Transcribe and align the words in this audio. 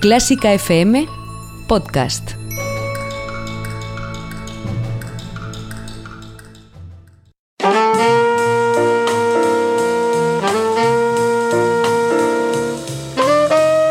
Clásica 0.00 0.54
FM 0.54 1.06
Podcast. 1.68 2.30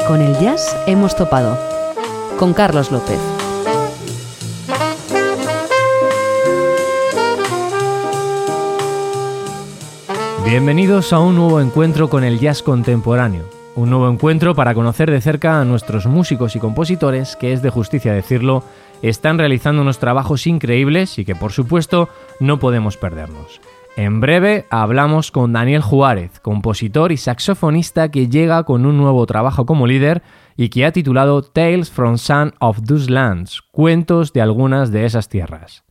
Con 0.08 0.22
el 0.22 0.36
jazz 0.40 0.76
hemos 0.88 1.16
topado. 1.16 1.56
Con 2.40 2.56
Carlos 2.56 2.90
López. 2.90 3.20
Bienvenidos 10.44 11.14
a 11.14 11.20
un 11.20 11.36
nuevo 11.36 11.62
encuentro 11.62 12.10
con 12.10 12.24
el 12.24 12.40
jazz 12.40 12.64
contemporáneo. 12.64 13.59
Un 13.80 13.92
nuevo 13.92 14.10
encuentro 14.10 14.56
para 14.56 14.74
conocer 14.74 15.10
de 15.10 15.22
cerca 15.22 15.62
a 15.62 15.64
nuestros 15.64 16.06
músicos 16.06 16.54
y 16.58 16.60
compositores 16.60 17.38
que 17.38 17.54
es 17.54 17.62
de 17.62 17.70
justicia 17.70 18.12
decirlo, 18.12 18.62
están 19.02 19.38
realizando 19.38 19.84
unos 19.84 20.00
trabajos 20.00 20.48
increíbles 20.48 21.18
y 21.18 21.24
que 21.24 21.34
por 21.34 21.54
supuesto 21.54 22.10
no 22.42 22.60
podemos 22.60 22.98
perdernos. 22.98 23.62
En 23.96 24.20
breve 24.20 24.66
hablamos 24.70 25.32
con 25.32 25.54
Daniel 25.54 25.82
Juárez, 25.82 26.42
compositor 26.42 27.14
y 27.14 27.18
saxofonista 27.18 28.12
que 28.12 28.28
llega 28.28 28.66
con 28.66 28.86
un 28.86 28.98
nuevo 28.98 29.26
trabajo 29.26 29.66
como 29.66 29.88
líder 29.88 30.24
y 30.58 30.68
que 30.68 30.86
ha 30.86 30.92
titulado 30.92 31.42
Tales 31.42 31.90
from 31.90 32.18
Some 32.18 32.52
of 32.60 32.82
Those 32.86 33.10
Lands, 33.10 33.62
cuentos 33.72 34.34
de 34.34 34.42
algunas 34.42 34.92
de 34.92 35.06
esas 35.06 35.30
tierras. 35.30 35.86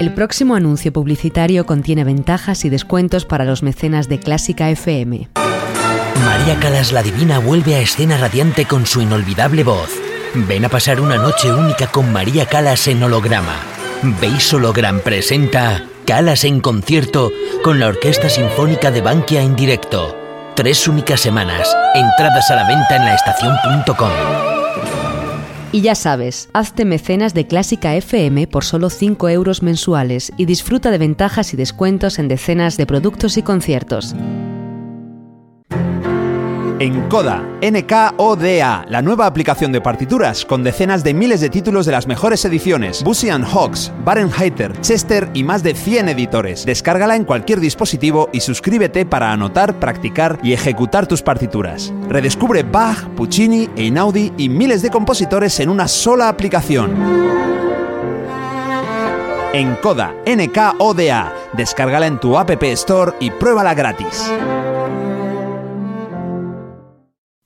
El 0.00 0.14
próximo 0.14 0.54
anuncio 0.54 0.94
publicitario 0.94 1.66
contiene 1.66 2.04
ventajas 2.04 2.64
y 2.64 2.70
descuentos 2.70 3.26
para 3.26 3.44
los 3.44 3.62
mecenas 3.62 4.08
de 4.08 4.18
Clásica 4.18 4.70
FM. 4.70 5.28
María 6.24 6.58
Calas 6.60 6.92
la 6.92 7.02
Divina 7.02 7.38
vuelve 7.38 7.74
a 7.74 7.80
escena 7.80 8.16
radiante 8.16 8.64
con 8.64 8.86
su 8.86 9.00
inolvidable 9.00 9.64
voz. 9.64 9.90
Ven 10.34 10.64
a 10.64 10.68
pasar 10.68 11.00
una 11.00 11.16
noche 11.16 11.52
única 11.52 11.86
con 11.86 12.12
María 12.12 12.46
Calas 12.46 12.88
en 12.88 13.02
holograma. 13.02 13.56
Veis 14.20 14.52
Hologram 14.52 15.00
presenta 15.00 15.84
Calas 16.06 16.44
en 16.44 16.60
concierto 16.60 17.32
con 17.62 17.80
la 17.80 17.88
Orquesta 17.88 18.28
Sinfónica 18.28 18.90
de 18.90 19.00
Bankia 19.00 19.42
en 19.42 19.56
directo. 19.56 20.16
Tres 20.54 20.88
únicas 20.88 21.20
semanas. 21.20 21.68
Entradas 21.94 22.50
a 22.50 22.56
la 22.56 22.66
venta 22.66 22.96
en 22.96 23.04
laestacion.com. 23.04 24.10
Y 25.70 25.82
ya 25.82 25.94
sabes, 25.94 26.48
hazte 26.54 26.84
mecenas 26.84 27.34
de 27.34 27.46
Clásica 27.46 27.94
FM 27.94 28.46
por 28.46 28.64
solo 28.64 28.88
5 28.88 29.28
euros 29.28 29.62
mensuales 29.62 30.32
y 30.36 30.46
disfruta 30.46 30.90
de 30.90 30.98
ventajas 30.98 31.52
y 31.52 31.56
descuentos 31.56 32.18
en 32.18 32.28
decenas 32.28 32.76
de 32.76 32.86
productos 32.86 33.36
y 33.36 33.42
conciertos. 33.42 34.14
Encoda, 36.80 37.42
N-K-O-D-A, 37.60 38.86
la 38.88 39.02
nueva 39.02 39.26
aplicación 39.26 39.72
de 39.72 39.80
partituras 39.80 40.44
con 40.44 40.62
decenas 40.62 41.02
de 41.02 41.12
miles 41.12 41.40
de 41.40 41.50
títulos 41.50 41.86
de 41.86 41.92
las 41.92 42.06
mejores 42.06 42.44
ediciones, 42.44 43.02
Busy 43.02 43.30
Hawks, 43.30 43.90
Barenheiter, 44.04 44.80
Chester 44.80 45.28
y 45.34 45.42
más 45.42 45.64
de 45.64 45.74
100 45.74 46.10
editores. 46.10 46.64
Descárgala 46.64 47.16
en 47.16 47.24
cualquier 47.24 47.58
dispositivo 47.58 48.28
y 48.32 48.38
suscríbete 48.40 49.04
para 49.06 49.32
anotar, 49.32 49.80
practicar 49.80 50.38
y 50.44 50.52
ejecutar 50.52 51.08
tus 51.08 51.20
partituras. 51.20 51.92
Redescubre 52.08 52.62
Bach, 52.62 53.08
Puccini, 53.16 53.68
Einaudi 53.74 54.32
y 54.36 54.48
miles 54.48 54.80
de 54.80 54.90
compositores 54.90 55.58
en 55.58 55.70
una 55.70 55.88
sola 55.88 56.28
aplicación. 56.28 56.94
Encoda, 59.52 60.14
N-K-O-D-A. 60.24 61.32
Descárgala 61.54 62.06
en 62.06 62.20
tu 62.20 62.38
App 62.38 62.62
Store 62.62 63.14
y 63.18 63.32
pruébala 63.32 63.74
gratis. 63.74 64.30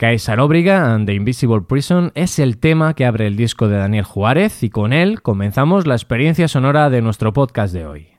Caesaróbriga 0.02 0.92
and 0.92 1.06
the 1.06 1.14
Invisible 1.14 1.60
Prison 1.60 2.10
es 2.16 2.40
el 2.40 2.58
tema 2.58 2.94
que 2.94 3.06
abre 3.06 3.28
el 3.28 3.36
disco 3.36 3.68
de 3.68 3.76
Daniel 3.76 4.02
Juárez 4.02 4.64
y 4.64 4.68
con 4.68 4.92
él 4.92 5.22
comenzamos 5.22 5.86
la 5.86 5.94
experiencia 5.94 6.48
sonora 6.48 6.90
de 6.90 7.00
nuestro 7.02 7.32
podcast 7.32 7.72
de 7.72 7.86
hoy. 7.86 8.11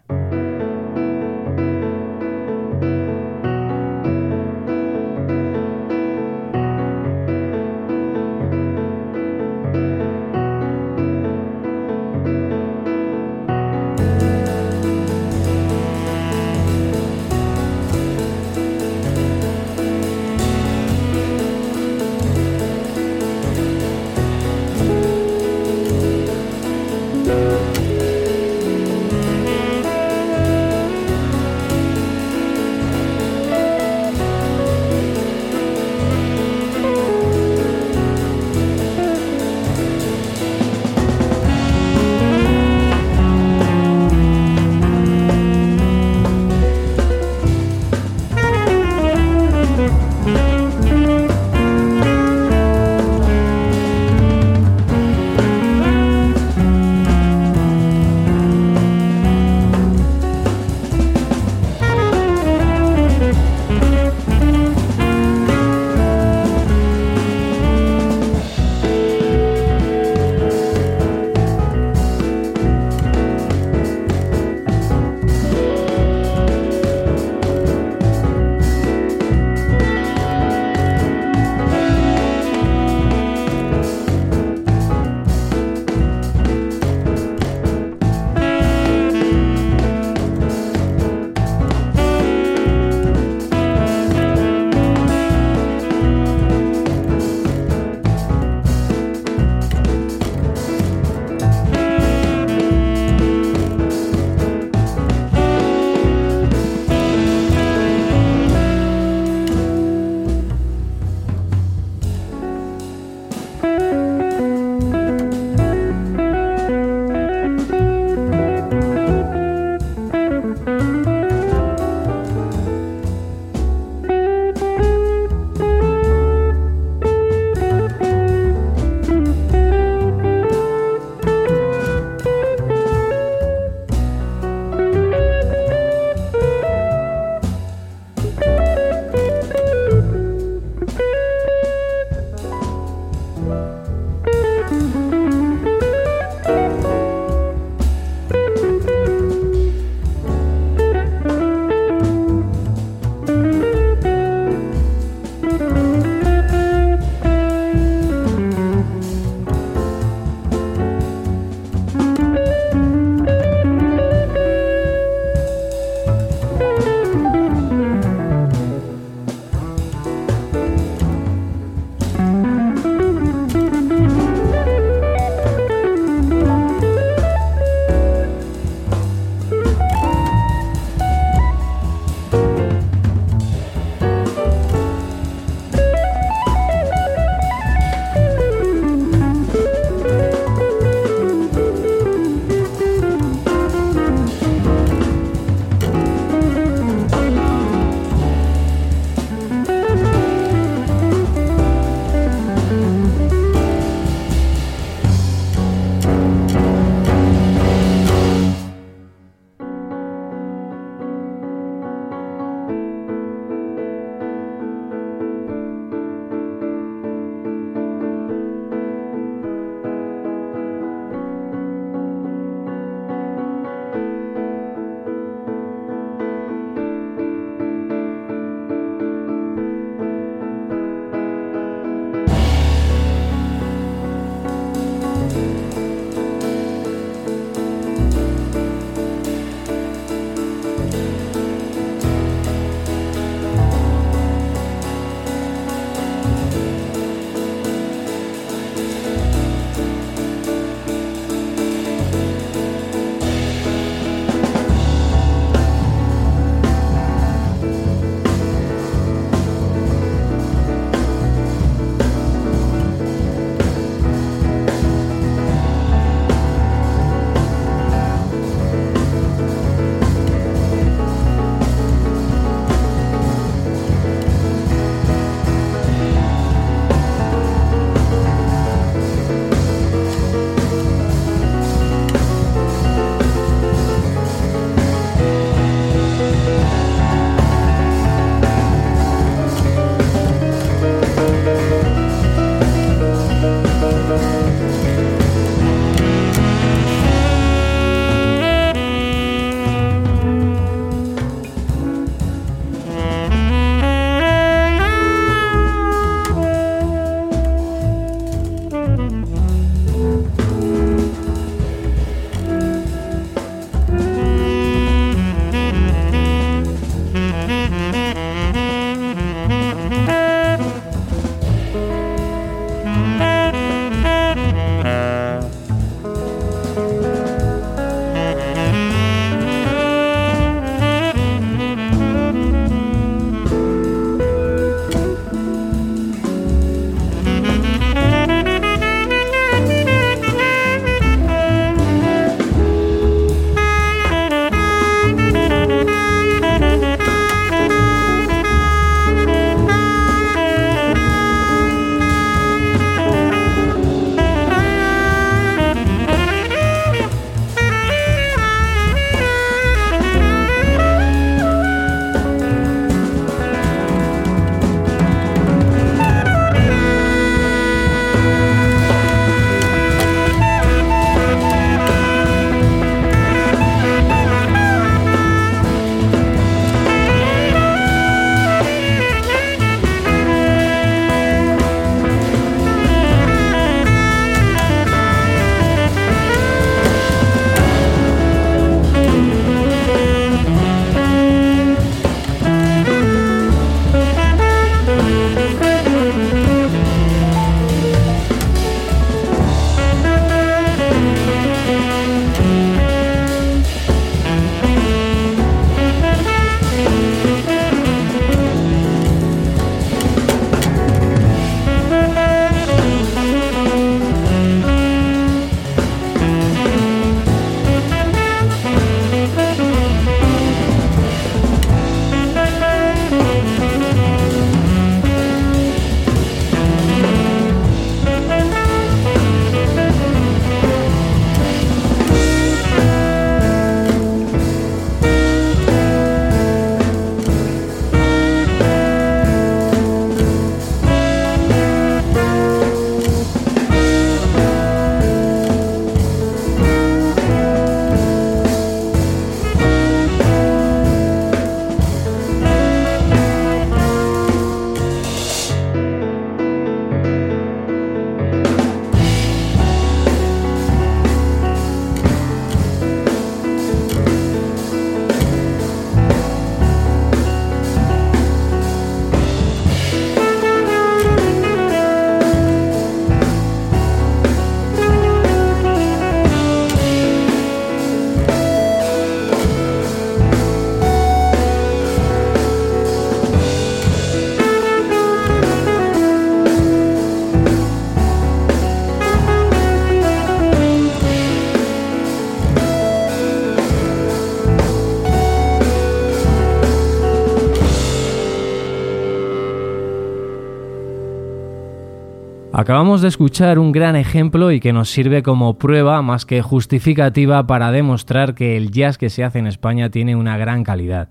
Acabamos 502.64 503.02
de 503.02 503.10
escuchar 503.10 503.60
un 503.60 503.74
gran 503.74 503.98
ejemplo 503.98 504.50
y 504.50 504.62
que 504.62 504.72
nos 504.72 504.90
sirve 504.90 505.22
como 505.22 505.58
prueba 505.58 506.02
más 506.02 506.26
que 506.26 506.42
justificativa 506.42 507.46
para 507.46 507.74
demostrar 507.74 508.36
que 508.36 508.56
el 508.56 508.72
jazz 508.72 508.98
que 508.98 509.10
se 509.10 509.26
hace 509.26 509.40
en 509.40 509.48
España 509.48 509.90
tiene 509.90 510.16
una 510.16 510.38
gran 510.38 510.64
calidad. 510.64 511.10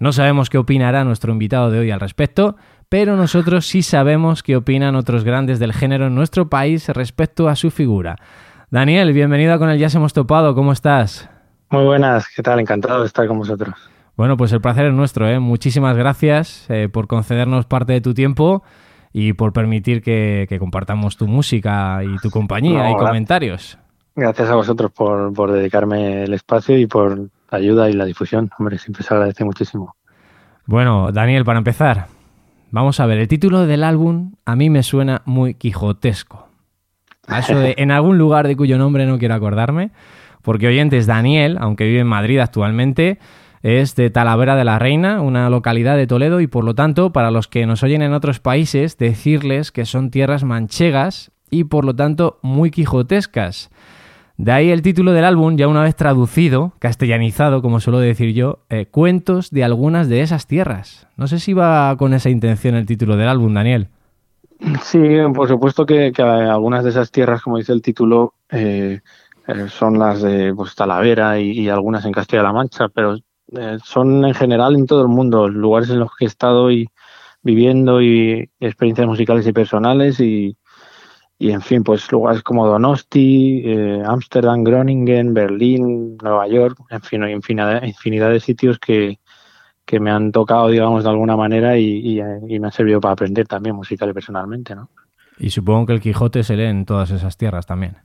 No 0.00 0.10
sabemos 0.10 0.50
qué 0.50 0.58
opinará 0.58 1.04
nuestro 1.04 1.32
invitado 1.32 1.70
de 1.70 1.78
hoy 1.78 1.92
al 1.92 2.00
respecto, 2.00 2.56
pero 2.88 3.14
nosotros 3.14 3.64
sí 3.64 3.82
sabemos 3.82 4.42
qué 4.42 4.56
opinan 4.56 4.96
otros 4.96 5.22
grandes 5.22 5.60
del 5.60 5.72
género 5.72 6.08
en 6.08 6.16
nuestro 6.16 6.48
país 6.48 6.88
respecto 6.88 7.48
a 7.48 7.54
su 7.54 7.70
figura. 7.70 8.16
Daniel, 8.72 9.12
bienvenido 9.12 9.54
a 9.54 9.58
Con 9.60 9.70
el 9.70 9.78
Jazz 9.78 9.94
Hemos 9.94 10.12
Topado, 10.12 10.56
¿cómo 10.56 10.72
estás? 10.72 11.30
Muy 11.70 11.84
buenas, 11.84 12.26
¿qué 12.34 12.42
tal? 12.42 12.58
Encantado 12.58 13.02
de 13.02 13.06
estar 13.06 13.28
con 13.28 13.38
vosotros. 13.38 13.76
Bueno, 14.16 14.36
pues 14.36 14.52
el 14.52 14.60
placer 14.60 14.86
es 14.86 14.94
nuestro, 14.94 15.28
¿eh? 15.28 15.38
Muchísimas 15.38 15.96
gracias 15.96 16.66
eh, 16.68 16.88
por 16.92 17.06
concedernos 17.06 17.66
parte 17.66 17.92
de 17.92 18.00
tu 18.00 18.14
tiempo 18.14 18.64
y 19.20 19.32
por 19.32 19.52
permitir 19.52 20.00
que, 20.00 20.46
compartamos 20.60 21.16
tu 21.16 21.26
música 21.26 22.04
y 22.04 22.18
tu 22.18 22.30
compañía 22.30 22.88
y 22.88 22.94
comentarios. 22.94 23.76
Gracias 24.14 24.48
a 24.48 24.54
vosotros 24.54 24.92
por, 24.92 25.32
por 25.34 25.50
dedicarme 25.50 26.22
el 26.22 26.34
espacio 26.34 26.78
y 26.78 26.86
por 26.86 27.18
la 27.18 27.58
ayuda 27.58 27.90
y 27.90 27.94
la 27.94 28.04
difusión. 28.04 28.48
Hombre, 28.56 28.78
siempre 28.78 29.02
se 29.02 29.12
agradece 29.12 29.44
muchísimo. 29.44 29.96
Bueno, 30.66 31.10
Daniel, 31.10 31.44
para 31.44 31.58
empezar, 31.58 32.06
vamos 32.70 33.00
a 33.00 33.06
ver, 33.06 33.18
el 33.18 33.26
título 33.26 33.66
del 33.66 33.82
álbum 33.82 34.34
a 34.44 34.54
mí 34.54 34.70
me 34.70 34.84
suena 34.84 35.22
muy 35.24 35.54
quijotesco. 35.54 36.46
eso 37.26 37.58
de 37.58 37.74
en 37.78 37.90
algún 37.90 38.18
lugar 38.18 38.46
de 38.46 38.56
cuyo 38.56 38.78
nombre 38.78 39.04
no 39.04 39.18
quiero 39.18 39.34
acordarme, 39.34 39.90
porque 40.42 40.68
oyentes 40.68 41.08
Daniel, 41.08 41.58
aunque 41.60 41.86
vive 41.86 42.00
en 42.00 42.06
Madrid 42.06 42.38
actualmente, 42.38 43.18
es 43.62 43.96
de 43.96 44.10
Talavera 44.10 44.56
de 44.56 44.64
la 44.64 44.78
Reina, 44.78 45.20
una 45.20 45.50
localidad 45.50 45.96
de 45.96 46.06
Toledo, 46.06 46.40
y 46.40 46.46
por 46.46 46.64
lo 46.64 46.74
tanto, 46.74 47.12
para 47.12 47.30
los 47.30 47.48
que 47.48 47.66
nos 47.66 47.82
oyen 47.82 48.02
en 48.02 48.12
otros 48.12 48.40
países, 48.40 48.96
decirles 48.98 49.72
que 49.72 49.86
son 49.86 50.10
tierras 50.10 50.44
manchegas 50.44 51.32
y 51.50 51.64
por 51.64 51.84
lo 51.84 51.94
tanto 51.94 52.38
muy 52.42 52.70
quijotescas. 52.70 53.70
De 54.36 54.52
ahí 54.52 54.70
el 54.70 54.82
título 54.82 55.12
del 55.12 55.24
álbum, 55.24 55.56
ya 55.56 55.66
una 55.66 55.82
vez 55.82 55.96
traducido, 55.96 56.72
castellanizado, 56.78 57.60
como 57.60 57.80
suelo 57.80 57.98
decir 57.98 58.34
yo, 58.34 58.60
eh, 58.70 58.86
cuentos 58.86 59.50
de 59.50 59.64
algunas 59.64 60.08
de 60.08 60.20
esas 60.20 60.46
tierras. 60.46 61.08
No 61.16 61.26
sé 61.26 61.40
si 61.40 61.54
va 61.54 61.96
con 61.96 62.14
esa 62.14 62.30
intención 62.30 62.76
el 62.76 62.86
título 62.86 63.16
del 63.16 63.28
álbum, 63.28 63.52
Daniel. 63.52 63.88
Sí, 64.82 65.00
por 65.34 65.48
supuesto 65.48 65.84
que, 65.84 66.12
algunas 66.16 66.84
de 66.84 66.90
esas 66.90 67.10
tierras, 67.10 67.42
como 67.42 67.58
dice 67.58 67.72
el 67.72 67.82
título, 67.82 68.34
eh, 68.50 69.00
eh, 69.48 69.66
son 69.68 69.98
las 69.98 70.22
de 70.22 70.54
pues, 70.54 70.76
Talavera 70.76 71.40
y, 71.40 71.50
y, 71.50 71.68
algunas 71.68 72.04
en 72.04 72.12
Castilla-La 72.12 72.52
Mancha, 72.52 72.88
pero 72.88 73.16
eh, 73.56 73.78
son 73.84 74.24
en 74.24 74.34
general 74.34 74.74
en 74.74 74.86
todo 74.86 75.02
el 75.02 75.08
mundo, 75.08 75.48
lugares 75.48 75.90
en 75.90 76.00
los 76.00 76.10
que 76.16 76.24
he 76.24 76.28
estado 76.28 76.70
y 76.70 76.88
viviendo 77.42 78.02
y 78.02 78.50
experiencias 78.60 79.06
musicales 79.06 79.46
y 79.46 79.52
personales 79.52 80.20
y, 80.20 80.56
y 81.38 81.50
en 81.50 81.62
fin, 81.62 81.84
pues 81.84 82.10
lugares 82.10 82.42
como 82.42 82.66
Donosti, 82.66 83.62
eh, 83.64 84.02
Ámsterdam, 84.04 84.64
Groningen, 84.64 85.32
Berlín, 85.32 86.16
Nueva 86.22 86.48
York, 86.48 86.78
en 86.90 87.00
fin, 87.00 87.22
hay 87.22 87.32
infinidad, 87.32 87.82
infinidad 87.84 88.30
de 88.30 88.40
sitios 88.40 88.78
que, 88.78 89.20
que 89.84 90.00
me 90.00 90.10
han 90.10 90.32
tocado, 90.32 90.68
digamos, 90.68 91.04
de 91.04 91.10
alguna 91.10 91.36
manera 91.36 91.78
y, 91.78 92.20
y, 92.20 92.58
me 92.60 92.66
han 92.66 92.72
servido 92.72 93.00
para 93.00 93.12
aprender 93.12 93.46
también 93.46 93.76
musical 93.76 94.10
y 94.10 94.12
personalmente, 94.12 94.74
¿no? 94.74 94.90
Y 95.38 95.50
supongo 95.50 95.86
que 95.86 95.92
el 95.92 96.00
Quijote 96.00 96.42
se 96.42 96.56
lee 96.56 96.64
en 96.64 96.84
todas 96.84 97.12
esas 97.12 97.36
tierras 97.36 97.64
también. 97.64 97.96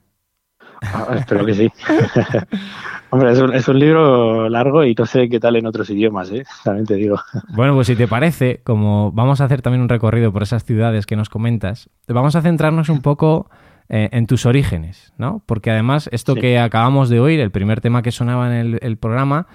Ah, 0.84 1.16
espero 1.18 1.46
que 1.46 1.54
sí. 1.54 1.72
Hombre, 3.14 3.32
es 3.32 3.68
un, 3.68 3.80
libro 3.80 4.50
largo 4.50 4.84
y 4.84 4.96
no 4.96 5.06
sé 5.06 5.30
qué 5.30 5.40
tal 5.40 5.56
en 5.56 5.68
otros 5.68 5.88
idiomas, 5.92 6.32
¿eh? 6.32 6.44
También 6.64 6.88
te 6.88 6.96
digo. 6.96 7.20
Bueno, 7.50 7.76
pues 7.76 7.86
si 7.86 7.96
te 7.96 8.08
parece, 8.08 8.62
como 8.64 9.12
vamos 9.12 9.40
a 9.40 9.46
hacer 9.46 9.62
también 9.62 9.84
un 9.84 9.90
recorrido 9.90 10.34
por 10.34 10.42
esas 10.42 10.64
ciudades 10.64 11.06
que 11.06 11.16
nos 11.16 11.30
comentas, 11.30 11.92
vamos 12.08 12.36
a 12.36 12.42
centrarnos 12.42 12.90
un 12.90 13.04
poco 13.04 13.52
eh, 13.88 14.10
en 14.12 14.26
tus 14.26 14.48
orígenes, 14.48 15.14
¿no? 15.20 15.44
Porque 15.46 15.70
además 15.70 16.10
esto 16.12 16.34
que 16.34 16.58
acabamos 16.58 17.10
de 17.10 17.20
oír, 17.20 17.40
el 17.40 17.52
primer 17.52 17.82
tema 17.82 18.02
que 18.02 18.12
sonaba 18.12 18.48
en 18.60 18.80
el, 18.82 18.98
programa, 18.98 19.46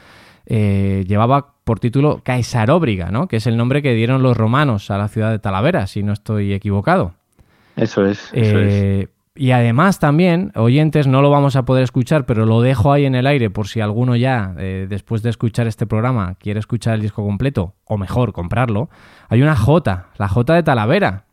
eh, 0.46 1.04
llevaba 1.08 1.54
por 1.64 1.80
título 1.80 2.20
Caesaróbriga, 2.22 3.10
¿no? 3.10 3.26
Que 3.26 3.38
es 3.38 3.48
el 3.48 3.56
nombre 3.56 3.82
que 3.82 3.92
dieron 3.94 4.22
los 4.22 4.36
romanos 4.36 4.92
a 4.92 4.98
la 4.98 5.08
ciudad 5.08 5.32
de 5.32 5.40
Talavera, 5.40 5.88
si 5.88 6.04
no 6.04 6.12
estoy 6.12 6.52
equivocado. 6.52 7.14
Eso 7.74 8.06
es. 8.06 8.30
Eso 8.32 8.58
es. 8.60 9.08
Y 9.40 9.52
además 9.52 10.00
también, 10.00 10.50
oyentes, 10.56 11.06
no 11.06 11.22
lo 11.22 11.30
vamos 11.30 11.54
a 11.54 11.64
poder 11.64 11.84
escuchar, 11.84 12.26
pero 12.26 12.44
lo 12.44 12.60
dejo 12.60 12.92
ahí 12.92 13.04
en 13.04 13.14
el 13.14 13.24
aire 13.24 13.50
por 13.50 13.68
si 13.68 13.80
alguno 13.80 14.16
ya, 14.16 14.52
eh, 14.58 14.88
después 14.88 15.22
de 15.22 15.30
escuchar 15.30 15.68
este 15.68 15.86
programa, 15.86 16.34
quiere 16.40 16.58
escuchar 16.58 16.94
el 16.94 17.02
disco 17.02 17.24
completo, 17.24 17.74
o 17.84 17.96
mejor, 17.96 18.32
comprarlo. 18.32 18.88
Hay 19.28 19.40
una 19.40 19.54
J, 19.54 20.06
la 20.18 20.28
J 20.28 20.54
de 20.54 20.62
Talavera. 20.64 21.26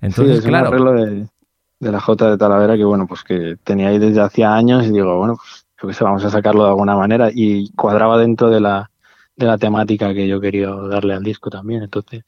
Entonces, 0.00 0.38
es 0.38 0.44
claro. 0.44 0.68
Un 0.68 0.74
arreglo 0.74 0.92
de, 0.92 1.90
la 1.90 1.98
J 1.98 2.30
de 2.30 2.38
Talavera 2.38 2.76
que, 2.76 2.84
bueno, 2.84 3.08
pues 3.08 3.24
que 3.24 3.56
tenía 3.64 3.88
ahí 3.88 3.98
desde 3.98 4.20
hacía 4.20 4.54
años 4.54 4.86
y 4.86 4.92
digo, 4.92 5.18
bueno, 5.18 5.36
pues 5.80 5.98
que 5.98 6.04
vamos 6.04 6.24
a 6.24 6.30
sacarlo 6.30 6.62
de 6.62 6.68
alguna 6.68 6.94
manera 6.94 7.30
y 7.34 7.72
cuadraba 7.72 8.16
dentro 8.16 8.48
de 8.48 8.60
la, 8.60 8.92
de 9.34 9.46
la 9.46 9.58
temática 9.58 10.14
que 10.14 10.28
yo 10.28 10.40
quería 10.40 10.70
darle 10.70 11.14
al 11.14 11.24
disco 11.24 11.50
también. 11.50 11.82
Entonces, 11.82 12.22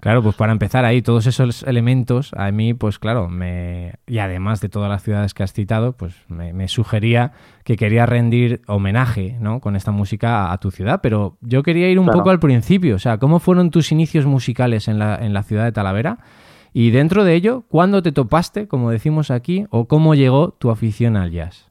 Claro, 0.00 0.22
pues 0.22 0.36
para 0.36 0.52
empezar 0.52 0.84
ahí, 0.84 1.00
todos 1.00 1.26
esos 1.26 1.62
elementos, 1.62 2.32
a 2.36 2.50
mí, 2.50 2.74
pues 2.74 2.98
claro, 2.98 3.28
me, 3.28 3.94
y 4.06 4.18
además 4.18 4.60
de 4.60 4.68
todas 4.68 4.90
las 4.90 5.02
ciudades 5.02 5.32
que 5.32 5.42
has 5.42 5.52
citado, 5.52 5.92
pues 5.92 6.14
me, 6.28 6.68
sugería 6.68 7.32
que 7.64 7.76
quería 7.76 8.04
rendir 8.04 8.60
homenaje, 8.66 9.36
¿no? 9.40 9.60
Con 9.60 9.74
esta 9.74 9.92
música 9.92 10.52
a, 10.52 10.58
tu 10.58 10.70
ciudad, 10.70 11.00
pero 11.02 11.38
yo 11.40 11.62
quería 11.62 11.88
ir 11.88 11.98
un 11.98 12.06
poco 12.06 12.30
al 12.30 12.40
principio, 12.40 12.96
o 12.96 12.98
sea, 12.98 13.18
¿cómo 13.18 13.38
fueron 13.38 13.70
tus 13.70 13.90
inicios 13.90 14.26
musicales 14.26 14.88
en 14.88 14.98
la, 14.98 15.16
en 15.16 15.32
la 15.32 15.42
ciudad 15.42 15.64
de 15.64 15.72
Talavera? 15.72 16.18
Y 16.74 16.90
dentro 16.90 17.24
de 17.24 17.34
ello, 17.34 17.64
¿cuándo 17.68 18.02
te 18.02 18.12
topaste, 18.12 18.68
como 18.68 18.90
decimos 18.90 19.30
aquí, 19.30 19.66
o 19.70 19.86
cómo 19.86 20.14
llegó 20.14 20.50
tu 20.50 20.70
afición 20.70 21.16
al 21.16 21.30
jazz? 21.30 21.70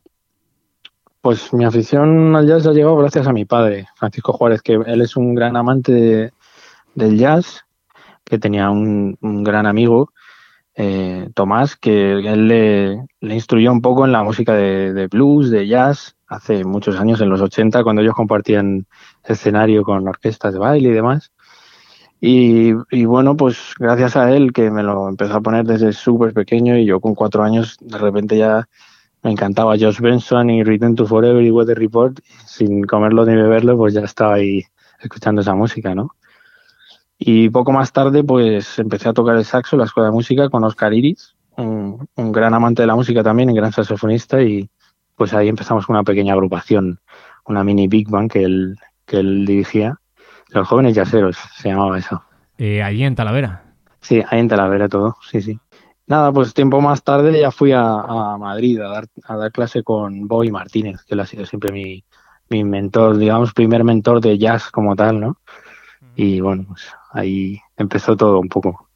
Pues 1.21 1.53
mi 1.53 1.63
afición 1.63 2.35
al 2.35 2.47
jazz 2.47 2.65
ha 2.65 2.71
llegado 2.71 2.97
gracias 2.97 3.27
a 3.27 3.33
mi 3.33 3.45
padre, 3.45 3.87
Francisco 3.95 4.33
Juárez, 4.33 4.61
que 4.63 4.73
él 4.73 5.01
es 5.01 5.15
un 5.15 5.35
gran 5.35 5.55
amante 5.55 6.33
del 6.95 7.17
jazz 7.17 7.64
que 8.25 8.39
tenía 8.39 8.69
un, 8.69 9.17
gran 9.43 9.65
amigo, 9.67 10.11
eh, 10.75 11.29
Tomás, 11.33 11.77
que 11.77 12.19
él 12.19 12.47
le, 12.47 13.05
instruyó 13.21 13.71
un 13.71 13.81
poco 13.81 14.05
en 14.05 14.11
la 14.11 14.23
música 14.23 14.53
de, 14.53 15.07
blues, 15.07 15.49
de 15.51 15.67
jazz, 15.67 16.17
hace 16.27 16.65
muchos 16.65 16.99
años, 16.99 17.21
en 17.21 17.29
los 17.29 17.41
80, 17.41 17.83
cuando 17.83 18.01
ellos 18.01 18.15
compartían 18.15 18.87
escenario 19.23 19.83
con 19.83 20.07
orquestas 20.07 20.53
de 20.53 20.59
baile 20.59 20.89
y 20.89 20.93
demás. 20.93 21.31
Y, 22.19 22.73
bueno, 23.05 23.37
pues 23.37 23.75
gracias 23.77 24.15
a 24.15 24.31
él, 24.31 24.51
que 24.51 24.71
me 24.71 24.81
lo 24.81 25.07
empezó 25.07 25.35
a 25.35 25.41
poner 25.41 25.65
desde 25.65 25.93
súper 25.93 26.33
pequeño 26.33 26.75
y 26.77 26.85
yo 26.85 26.99
con 26.99 27.13
cuatro 27.13 27.43
años, 27.43 27.77
de 27.81 27.99
repente 27.99 28.37
ya 28.37 28.67
me 29.21 29.31
encantaba 29.31 29.77
Josh 29.77 29.99
Benson 29.99 30.49
y 30.49 30.63
Return 30.63 30.95
to 30.95 31.05
Forever 31.05 31.43
y 31.43 31.51
Weather 31.51 31.77
Report, 31.77 32.19
sin 32.45 32.83
comerlo 32.83 33.25
ni 33.25 33.35
beberlo, 33.35 33.77
pues 33.77 33.93
ya 33.93 34.01
estaba 34.01 34.35
ahí 34.35 34.63
escuchando 34.99 35.41
esa 35.41 35.53
música, 35.53 35.93
¿no? 35.93 36.15
Y 37.17 37.49
poco 37.49 37.71
más 37.71 37.93
tarde, 37.93 38.23
pues 38.23 38.77
empecé 38.77 39.09
a 39.09 39.13
tocar 39.13 39.37
el 39.37 39.45
saxo 39.45 39.75
en 39.75 39.79
la 39.79 39.85
escuela 39.85 40.09
de 40.09 40.15
música 40.15 40.49
con 40.49 40.63
Oscar 40.63 40.93
Iris, 40.93 41.35
un, 41.57 42.07
gran 42.15 42.53
amante 42.53 42.81
de 42.81 42.87
la 42.87 42.95
música 42.95 43.23
también, 43.23 43.49
un 43.49 43.55
gran 43.55 43.71
saxofonista, 43.71 44.41
y 44.41 44.69
pues 45.15 45.33
ahí 45.33 45.47
empezamos 45.47 45.85
con 45.85 45.95
una 45.95 46.03
pequeña 46.03 46.33
agrupación, 46.33 46.99
una 47.45 47.63
mini 47.63 47.87
Big 47.87 48.09
Bang 48.09 48.29
que 48.29 48.43
él, 48.43 48.77
que 49.05 49.17
él 49.17 49.45
dirigía. 49.45 49.97
Los 50.49 50.67
jóvenes 50.67 50.95
yaceros 50.95 51.37
se 51.55 51.69
llamaba 51.69 51.97
eso. 51.97 52.21
Eh, 52.57 52.83
¿Allí 52.83 53.03
en 53.03 53.15
Talavera? 53.15 53.63
Sí, 54.01 54.21
ahí 54.29 54.39
en 54.39 54.49
Talavera 54.49 54.89
todo, 54.89 55.15
sí, 55.29 55.41
sí. 55.41 55.59
Nada, 56.07 56.31
pues 56.31 56.53
tiempo 56.53 56.81
más 56.81 57.03
tarde 57.03 57.39
ya 57.39 57.49
fui 57.49 57.71
a, 57.71 57.81
Madrid 58.37 58.79
a 58.79 58.89
dar, 58.89 59.05
a 59.23 59.37
dar 59.37 59.51
clase 59.51 59.83
con 59.83 60.27
Bobby 60.27 60.51
Martínez, 60.51 61.01
que 61.03 61.15
él 61.15 61.21
ha 61.21 61.25
sido 61.25 61.45
siempre 61.45 61.71
mi, 61.71 62.03
mi 62.49 62.63
mentor, 62.63 63.17
digamos, 63.17 63.53
primer 63.53 63.83
mentor 63.83 64.21
de 64.21 64.37
jazz 64.37 64.69
como 64.69 64.95
tal, 64.95 65.19
¿no? 65.19 65.37
Y 66.15 66.39
bueno, 66.39 66.65
pues 66.67 66.87
ahí 67.15 67.59
empezó 67.77 68.15
todo 68.15 68.39
un 68.39 68.49
poco. 68.49 68.89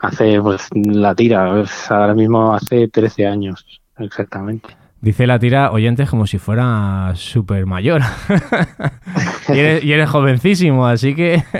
Hace 0.00 0.40
pues 0.40 0.68
la 0.74 1.14
tira, 1.14 1.50
pues, 1.50 1.90
ahora 1.90 2.14
mismo 2.14 2.54
hace 2.54 2.86
13 2.86 3.26
años 3.26 3.66
exactamente. 3.98 4.76
Dice 5.00 5.26
la 5.26 5.38
tira 5.38 5.70
oyentes 5.70 6.10
como 6.10 6.26
si 6.26 6.38
fuera 6.38 7.12
súper 7.14 7.66
mayor. 7.66 8.02
y, 9.48 9.58
eres, 9.58 10.10
jovencísimo, 10.10 10.86
así 10.86 11.14
que... 11.14 11.42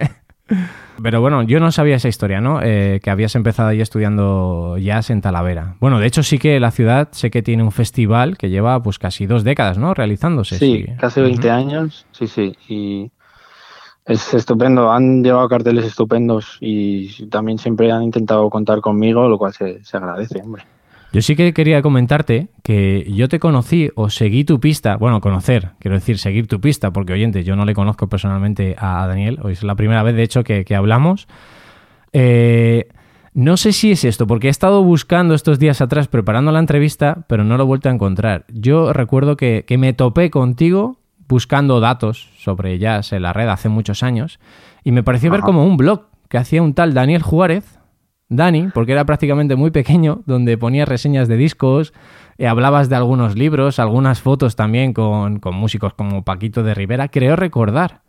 Pero 1.01 1.21
bueno, 1.21 1.45
yo 1.45 1.61
no 1.61 1.71
sabía 1.71 1.95
esa 1.95 2.09
historia, 2.09 2.41
¿no? 2.41 2.61
Eh, 2.61 2.99
que 3.01 3.11
habías 3.11 3.37
empezado 3.37 3.69
ahí 3.69 3.81
estudiando 3.81 4.77
jazz 4.79 5.11
en 5.11 5.21
Talavera. 5.21 5.77
Bueno, 5.79 6.01
de 6.01 6.09
hecho 6.09 6.25
sí 6.25 6.39
que 6.39 6.59
la 6.59 6.73
ciudad 6.73 7.11
sé 7.13 7.31
que 7.31 7.41
tiene 7.41 7.63
un 7.63 7.71
festival 7.71 8.37
que 8.37 8.51
lleva 8.51 8.83
pues 8.83 8.99
casi 8.99 9.27
dos 9.27 9.45
décadas, 9.45 9.79
¿no? 9.79 9.95
Realizándose. 9.95 10.59
Sí, 10.59 10.87
casi 10.99 11.21
20 11.21 11.51
años, 11.51 12.05
sí, 12.11 12.27
sí. 12.27 12.57
Y 12.69 13.13
es 14.09 14.33
estupendo, 14.33 14.91
han 14.91 15.23
llevado 15.23 15.49
carteles 15.49 15.85
estupendos 15.85 16.57
y 16.61 17.27
también 17.27 17.59
siempre 17.59 17.93
han 17.93 18.03
intentado 18.03 18.49
contar 18.49 18.81
conmigo, 18.81 19.29
lo 19.29 19.37
cual 19.37 19.53
se, 19.53 19.81
agradece, 19.93 20.41
hombre. 20.43 20.65
Yo 21.13 21.23
sí 21.23 21.37
que 21.37 21.53
quería 21.53 21.81
comentarte 21.83 22.49
que 22.63 23.11
yo 23.15 23.29
te 23.29 23.39
conocí 23.39 23.91
o 23.95 24.11
seguí 24.11 24.45
tu 24.45 24.61
pista, 24.61 24.97
bueno, 24.97 25.21
conocer, 25.21 25.73
quiero 25.79 25.97
decir, 25.97 26.19
seguir 26.19 26.47
tu 26.47 26.61
pista, 26.61 26.91
porque 26.91 27.13
oyente, 27.13 27.45
yo 27.45 27.55
no 27.55 27.67
le 27.67 27.75
conozco 27.75 28.09
personalmente 28.09 28.77
a 28.79 29.07
Daniel, 29.07 29.39
hoy 29.43 29.53
es 29.53 29.63
la 29.63 29.75
primera 29.75 30.03
vez 30.03 30.15
de 30.17 30.23
hecho 30.23 30.43
que, 30.43 30.65
hablamos. 30.75 31.29
Eh, 32.13 32.89
No 33.35 33.57
sé 33.57 33.73
si 33.73 33.93
es 33.93 34.05
esto, 34.05 34.27
porque 34.27 34.49
he 34.49 34.51
estado 34.51 34.83
buscando 34.83 35.35
estos 35.35 35.59
días 35.59 35.81
atrás 35.81 36.09
preparando 36.09 36.51
la 36.51 36.59
entrevista, 36.59 37.25
pero 37.29 37.45
no 37.45 37.57
lo 37.57 37.65
he 37.65 37.67
vuelto 37.67 37.89
a 37.89 37.93
encontrar. 37.93 38.47
Yo 38.49 38.93
recuerdo 38.93 39.37
que, 39.37 39.65
me 39.79 39.93
topé 39.93 40.31
contigo 40.31 40.97
buscando 41.29 41.81
datos 41.81 42.31
sobre 42.39 42.79
jazz 42.79 43.13
en 43.13 43.23
la 43.23 43.33
red 43.33 43.49
hace 43.49 43.69
muchos 43.69 44.03
años 44.03 44.41
y 44.83 44.93
me 44.93 45.03
pareció 45.03 45.31
ver 45.31 45.41
como 45.41 45.65
un 45.65 45.77
blog 45.77 46.07
que 46.29 46.39
hacía 46.39 46.63
un 46.63 46.75
tal 46.75 46.95
Daniel 46.95 47.23
Juárez, 47.23 47.79
Dani, 48.29 48.69
porque 48.75 48.93
era 48.93 49.05
prácticamente 49.05 49.57
muy 49.57 49.71
pequeño, 49.71 50.23
donde 50.27 50.59
ponía 50.59 50.85
reseñas 50.85 51.29
de 51.29 51.37
discos, 51.37 51.95
eh, 52.37 52.47
hablabas 52.47 52.89
de 52.89 52.97
algunos 52.97 53.37
libros, 53.37 53.79
algunas 53.79 54.21
fotos 54.21 54.57
también 54.57 54.93
con, 54.93 55.41
músicos 55.53 55.95
como 55.95 56.25
Paquito 56.25 56.63
de 56.63 56.75
Rivera, 56.75 57.09
creo 57.09 57.37
recordar, 57.37 58.03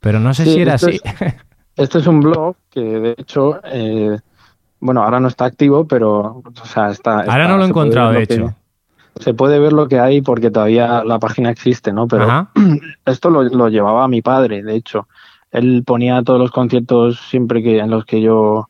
pero 0.00 0.20
no 0.20 0.34
sé 0.34 0.44
si 0.44 0.60
era 0.60 0.74
así. 0.74 1.00
este 1.76 1.98
es 1.98 2.06
un 2.06 2.20
blog 2.20 2.56
que 2.70 2.80
de 2.80 3.14
hecho... 3.18 3.60
Eh, 3.64 4.18
bueno, 4.78 5.02
ahora 5.02 5.20
no 5.20 5.28
está 5.28 5.46
activo, 5.46 5.86
pero 5.86 6.42
o 6.44 6.66
sea, 6.66 6.90
está. 6.90 7.20
Ahora 7.20 7.48
no 7.48 7.56
lo 7.56 7.64
he 7.64 7.68
encontrado, 7.68 8.12
de 8.12 8.22
hecho. 8.22 8.54
Se 9.20 9.34
puede 9.34 9.58
ver 9.58 9.72
lo 9.72 9.88
que 9.88 9.98
hay 9.98 10.22
porque 10.22 10.50
todavía 10.50 11.04
la 11.04 11.18
página 11.18 11.50
existe, 11.50 11.92
¿no? 11.92 12.06
Pero 12.08 12.48
esto 13.06 13.30
lo, 13.30 13.68
llevaba 13.68 14.08
mi 14.08 14.22
padre, 14.22 14.62
de 14.62 14.76
hecho. 14.76 15.08
Él 15.50 15.84
ponía 15.86 16.22
todos 16.22 16.38
los 16.38 16.50
conciertos 16.50 17.20
siempre 17.20 17.62
que 17.62 17.78
en 17.78 17.90
los 17.90 18.04
que 18.04 18.20
yo 18.20 18.68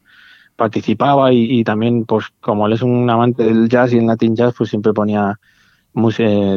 participaba 0.57 1.33
y, 1.33 1.65
también, 1.65 2.05
pues, 2.05 2.27
como 2.41 2.67
él 2.67 2.73
es 2.73 2.83
un 2.83 3.09
amante 3.11 3.45
del 3.45 3.69
jazz 3.69 3.93
y 3.93 3.99
el 3.99 4.07
Latin 4.07 4.37
jazz, 4.37 4.55
pues 4.57 4.71
siempre 4.71 4.93
ponía 4.93 5.39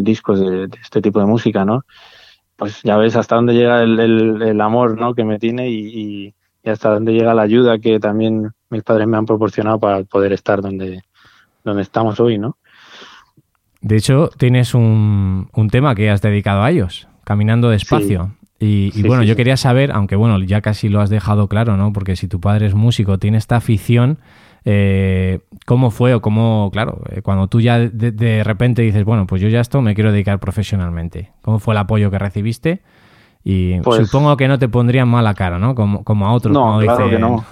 discos 0.01 0.39
de, 0.39 0.69
este 0.81 1.01
tipo 1.01 1.19
de 1.19 1.25
música, 1.25 1.65
¿no? 1.65 1.83
Pues 2.55 2.81
ya 2.83 2.97
ves 2.97 3.15
hasta 3.15 3.35
dónde 3.35 3.53
llega 3.53 3.81
el, 3.81 4.61
amor, 4.61 4.99
¿no? 4.99 5.13
Que 5.13 5.23
me 5.23 5.39
tiene 5.39 5.69
y 5.69 6.33
y 6.63 6.69
hasta 6.69 6.89
dónde 6.91 7.13
llega 7.13 7.33
la 7.33 7.43
ayuda 7.43 7.79
que 7.79 7.99
también 7.99 8.51
mis 8.69 8.83
padres 8.83 9.07
me 9.07 9.17
han 9.17 9.25
proporcionado 9.25 9.79
para 9.79 10.03
poder 10.03 10.33
estar 10.33 10.61
donde, 10.61 11.01
donde 11.63 11.81
estamos 11.81 12.19
hoy, 12.19 12.37
¿no? 12.37 12.57
De 13.81 13.95
hecho, 13.97 14.29
tienes 14.37 14.73
un, 14.73 15.49
un 15.53 15.69
tema 15.69 15.95
que 15.95 16.09
has 16.09 16.21
dedicado 16.21 16.63
a 16.63 16.71
ellos, 16.71 17.07
Caminando 17.23 17.69
despacio. 17.69 18.31
Y, 18.61 19.03
bueno, 19.07 19.23
yo 19.23 19.37
quería 19.37 19.55
saber, 19.55 19.91
aunque 19.93 20.17
bueno, 20.17 20.37
ya 20.39 20.59
casi 20.59 20.89
lo 20.89 20.99
has 20.99 21.09
dejado 21.09 21.47
claro, 21.47 21.77
¿no? 21.77 21.93
Porque 21.93 22.17
si 22.17 22.27
tu 22.27 22.41
padre 22.41 22.65
es 22.65 22.73
músico, 22.73 23.17
tiene 23.17 23.37
esta 23.37 23.55
afición, 23.55 24.17
eh, 24.65 25.39
¿cómo 25.65 25.91
fue 25.91 26.13
o 26.13 26.21
cómo, 26.21 26.69
claro, 26.73 27.01
eh, 27.09 27.21
cuando 27.21 27.47
tú 27.47 27.61
ya 27.61 27.79
de, 27.79 28.11
de, 28.11 28.43
repente 28.43 28.81
dices, 28.81 29.05
bueno, 29.05 29.27
pues 29.27 29.41
yo 29.41 29.47
ya 29.47 29.61
esto 29.61 29.81
me 29.81 29.95
quiero 29.95 30.11
dedicar 30.11 30.39
profesionalmente? 30.39 31.31
¿Cómo 31.41 31.59
fue 31.59 31.73
el 31.73 31.77
apoyo 31.77 32.11
que 32.11 32.19
recibiste? 32.19 32.81
Y 33.45 33.79
pues 33.79 34.07
supongo 34.07 34.35
que 34.35 34.49
no 34.49 34.59
te 34.59 34.67
pondrían 34.67 35.07
mala 35.07 35.33
cara, 35.35 35.57
¿no? 35.57 35.73
Como, 35.73 36.03
como 36.03 36.27
a 36.27 36.33
otros. 36.33 36.53
No, 36.53 36.79
claro 36.79 37.09
que 37.09 37.19
no. 37.19 37.45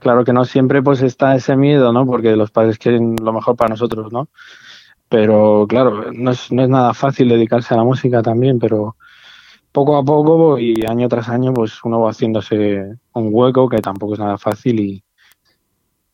Claro 0.00 0.24
que 0.24 0.32
no, 0.32 0.44
siempre 0.44 0.82
pues 0.82 1.00
está 1.02 1.34
ese 1.34 1.56
miedo, 1.56 1.92
¿no? 1.92 2.04
Porque 2.06 2.36
los 2.36 2.50
padres 2.50 2.78
quieren 2.78 3.16
lo 3.22 3.32
mejor 3.32 3.56
para 3.56 3.70
nosotros, 3.70 4.12
¿no? 4.12 4.28
Pero 5.10 5.66
claro, 5.68 6.12
no 6.12 6.30
es, 6.30 6.52
no 6.52 6.62
es 6.62 6.68
nada 6.68 6.94
fácil 6.94 7.28
dedicarse 7.28 7.74
a 7.74 7.76
la 7.76 7.84
música 7.84 8.22
también, 8.22 8.60
pero 8.60 8.96
poco 9.72 9.96
a 9.96 10.04
poco 10.04 10.56
y 10.56 10.86
año 10.86 11.08
tras 11.08 11.28
año 11.28 11.52
pues 11.52 11.84
uno 11.84 12.00
va 12.00 12.10
haciéndose 12.10 12.94
un 13.12 13.28
hueco 13.32 13.68
que 13.68 13.78
tampoco 13.78 14.14
es 14.14 14.20
nada 14.20 14.38
fácil 14.38 14.78
y, 14.78 15.04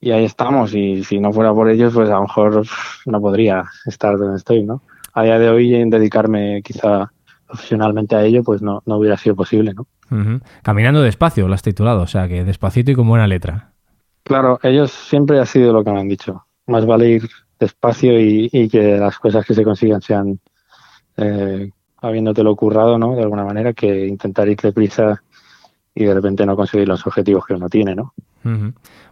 y 0.00 0.10
ahí 0.12 0.24
estamos 0.24 0.74
y 0.74 1.04
si 1.04 1.20
no 1.20 1.30
fuera 1.30 1.52
por 1.52 1.68
ellos 1.68 1.92
pues 1.92 2.08
a 2.08 2.14
lo 2.14 2.22
mejor 2.22 2.66
no 3.04 3.20
podría 3.20 3.64
estar 3.84 4.16
donde 4.16 4.38
estoy, 4.38 4.64
¿no? 4.64 4.82
A 5.12 5.24
día 5.24 5.38
de 5.38 5.50
hoy 5.50 5.74
en 5.74 5.90
dedicarme 5.90 6.62
quizá 6.62 7.12
profesionalmente 7.46 8.16
a 8.16 8.24
ello, 8.24 8.42
pues 8.42 8.62
no, 8.62 8.82
no 8.86 8.96
hubiera 8.96 9.18
sido 9.18 9.36
posible, 9.36 9.74
¿no? 9.74 9.86
Caminando 10.62 11.02
despacio, 11.02 11.48
lo 11.48 11.54
has 11.54 11.62
titulado, 11.62 12.00
o 12.00 12.06
sea 12.06 12.28
que 12.28 12.44
despacito 12.44 12.92
y 12.92 12.94
con 12.94 13.08
buena 13.08 13.26
letra. 13.26 13.72
Claro, 14.22 14.58
ellos 14.62 14.90
siempre 14.90 15.38
ha 15.38 15.46
sido 15.46 15.72
lo 15.74 15.84
que 15.84 15.90
me 15.90 16.00
han 16.00 16.08
dicho. 16.08 16.46
Más 16.66 16.86
vale 16.86 17.10
ir 17.10 17.28
despacio 17.58 18.20
y, 18.20 18.68
que 18.68 18.96
las 18.98 19.18
cosas 19.18 19.44
que 19.44 19.54
se 19.54 19.64
consigan 19.64 20.00
sean 20.02 20.38
eh, 21.16 21.70
habiéndotelo 22.00 22.54
currado, 22.56 22.98
¿no? 22.98 23.14
De 23.14 23.22
alguna 23.22 23.44
manera, 23.44 23.72
que 23.72 24.06
intentar 24.06 24.48
ir 24.48 24.58
deprisa 24.58 25.22
y 25.94 26.04
de 26.04 26.14
repente 26.14 26.44
no 26.44 26.56
conseguir 26.56 26.86
los 26.86 27.06
objetivos 27.06 27.46
que 27.46 27.54
uno 27.54 27.68
tiene, 27.68 27.94
¿no? 27.94 28.12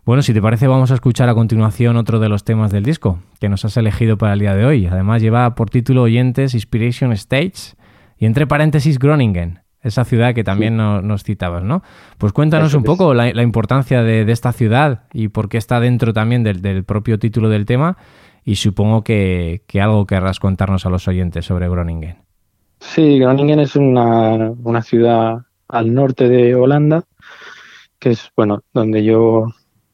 Bueno, 0.04 0.22
si 0.22 0.32
te 0.32 0.40
parece, 0.40 0.68
vamos 0.68 0.90
a 0.92 0.94
escuchar 0.94 1.28
a 1.28 1.34
continuación 1.34 1.96
otro 1.96 2.20
de 2.20 2.28
los 2.28 2.44
temas 2.44 2.70
del 2.70 2.84
disco 2.84 3.18
que 3.40 3.48
nos 3.48 3.64
has 3.64 3.76
elegido 3.76 4.16
para 4.16 4.34
el 4.34 4.38
día 4.38 4.54
de 4.54 4.64
hoy. 4.64 4.86
Además, 4.86 5.22
lleva 5.22 5.54
por 5.54 5.70
título 5.70 6.02
Oyentes 6.02 6.54
Inspiration 6.54 7.10
Stage 7.12 7.74
y 8.16 8.26
entre 8.26 8.46
paréntesis 8.46 8.98
Groningen, 8.98 9.60
esa 9.82 10.04
ciudad 10.04 10.34
que 10.34 10.44
también 10.44 10.76
nos 10.76 11.24
citabas, 11.24 11.62
¿no? 11.62 11.82
Pues 12.18 12.32
cuéntanos 12.32 12.74
un 12.74 12.84
poco 12.84 13.12
la, 13.12 13.42
importancia 13.42 14.02
de, 14.02 14.30
esta 14.30 14.52
ciudad 14.52 15.02
y 15.12 15.28
por 15.28 15.48
qué 15.48 15.58
está 15.58 15.80
dentro 15.80 16.12
también 16.12 16.42
del, 16.42 16.84
propio 16.84 17.18
título 17.18 17.48
del 17.48 17.66
tema 17.66 17.96
y 18.44 18.56
supongo 18.56 19.02
que, 19.02 19.62
algo 19.80 20.06
querrás 20.06 20.40
contarnos 20.40 20.86
a 20.86 20.90
los 20.90 21.08
oyentes 21.08 21.46
sobre 21.46 21.68
Groningen. 21.68 22.16
Sí, 22.80 23.18
Groningen 23.18 23.60
es 23.60 23.76
una, 23.76 24.52
una 24.62 24.82
ciudad 24.82 25.38
al 25.68 25.94
norte 25.94 26.28
de 26.28 26.54
Holanda, 26.54 27.04
que 27.98 28.10
es, 28.10 28.30
bueno, 28.36 28.62
donde 28.72 29.02
yo 29.02 29.46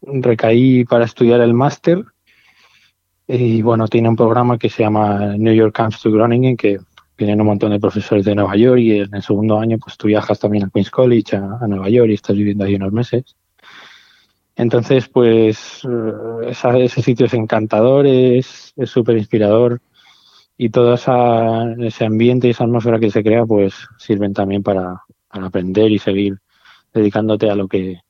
recaí 0.03 0.85
para 0.85 1.05
estudiar 1.05 1.41
el 1.41 1.55
máster 1.55 2.05
y 3.33 3.63
bueno, 3.63 3.87
tiene 3.87 4.09
un 4.09 4.17
programa 4.17 4.59
que 4.59 4.69
se 4.69 4.83
llama 4.83 5.37
New 5.37 5.55
York 5.55 5.75
Camps 5.75 6.03
to 6.03 6.11
Groningen, 6.11 6.57
que 6.57 6.81
vienen 7.17 7.41
un 7.41 7.47
montón 7.47 7.71
de 7.71 7.79
profesores 7.79 8.25
de 8.25 8.35
Nueva 8.35 8.57
York 8.57 8.81
y 8.81 9.01
en 9.01 9.15
el 9.15 9.23
segundo 9.23 9.59
año 9.59 9.79
pues 9.79 9.97
tú 9.97 10.09
viajas 10.09 10.41
también 10.41 10.65
a 10.65 10.71
Queens 10.71 10.91
College, 10.91 11.37
a, 11.37 11.67
Nueva 11.69 11.89
York 11.89 12.11
y 12.11 12.15
estás 12.15 12.35
viviendo 12.35 12.65
ahí 12.65 12.75
unos 12.75 12.93
meses. 12.93 13.37
Entonces, 14.61 15.09
pues 15.09 15.81
eh, 15.89 16.51
ese 16.51 17.03
sitio 17.03 17.25
es 17.25 17.33
encantador, 17.33 18.07
es 18.07 18.75
súper 18.85 19.17
inspirador 19.17 19.81
y 20.59 20.69
todo 20.69 20.93
ese 20.93 22.05
ambiente 22.05 22.47
y 22.47 22.51
esa 22.51 22.65
atmósfera 22.65 23.01
que 23.01 23.11
se 23.11 23.23
crea 23.23 23.47
pues 23.47 23.75
sirven 23.97 24.35
también 24.35 24.63
para, 24.63 25.03
aprender 25.31 25.91
y 25.91 25.99
seguir 25.99 26.39
dedicándote 26.93 27.49
a 27.49 27.55
lo 27.55 27.69
que, 27.69 28.01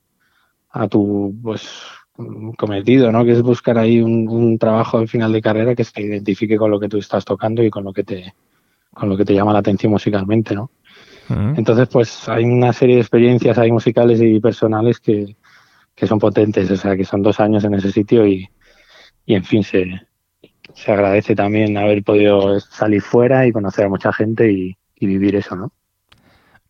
a 0.71 0.89
tu 0.89 1.33
pues 1.41 1.71
cometido, 2.57 3.13
¿no? 3.13 3.25
Que 3.25 3.33
es 3.33 3.43
buscar 3.43 3.79
ahí 3.79 4.01
un, 4.01 4.29
un 4.29 4.59
trabajo 4.59 4.99
al 4.99 5.07
final 5.07 5.33
de 5.33 5.43
carrera 5.43 5.77
que 5.77 5.85
se 5.85 6.03
identifique 6.03 6.57
con 6.57 6.73
lo 6.73 6.81
que 6.81 6.89
tú 6.89 6.99
estás 6.99 7.25
tocando 7.25 7.63
y 7.63 7.71
con 7.71 7.85
lo 7.85 7.93
que 7.93 8.03
te, 8.03 8.35
con 8.93 9.09
lo 9.09 9.17
que 9.17 9.25
te 9.25 9.35
llama 9.35 9.53
la 9.53 9.61
atención 9.61 9.93
musicalmente, 9.93 10.55
¿no? 10.57 10.71
Entonces, 11.57 11.87
pues 11.87 12.29
hay 12.29 12.43
una 12.43 12.73
serie 12.73 12.97
de 12.97 13.03
experiencias 13.03 13.57
ahí 13.57 13.71
musicales 13.71 14.21
y 14.21 14.41
personales 14.41 14.99
que, 14.99 15.37
son 16.07 16.19
potentes, 16.19 16.71
o 16.71 16.77
sea, 16.77 16.97
que 16.97 17.05
son 17.05 17.23
dos 17.23 17.41
años 17.41 17.65
en 17.65 17.75
ese 17.75 17.93
sitio 17.93 18.27
y, 18.27 18.49
y 19.27 19.35
en 19.35 19.45
fin, 19.45 19.63
se, 19.63 19.87
se 20.75 20.93
agradece 20.93 21.35
también 21.35 21.77
haber 21.77 22.03
podido 22.03 22.61
salir 22.61 23.03
fuera 23.03 23.47
y 23.47 23.53
conocer 23.53 23.87
a 23.87 23.89
mucha 23.89 24.13
gente 24.13 24.51
y, 24.51 24.77
y 24.97 25.07
vivir 25.07 25.37
eso, 25.37 25.57
¿no? 25.57 25.73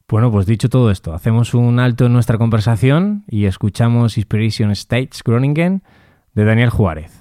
Bueno, 0.09 0.33
pues 0.33 0.47
dicho 0.47 0.69
todo 0.69 0.91
esto, 0.91 1.15
hacemos 1.15 1.55
un 1.55 1.79
alto 1.79 2.07
en 2.07 2.13
nuestra 2.13 2.37
conversación 2.37 3.23
y 3.29 3.45
escuchamos 3.45 4.19
Inspiration 4.19 4.73
States 4.73 5.23
Groningen 5.23 5.85
de 6.35 6.45
Daniel 6.45 6.71
Juárez. 6.71 7.20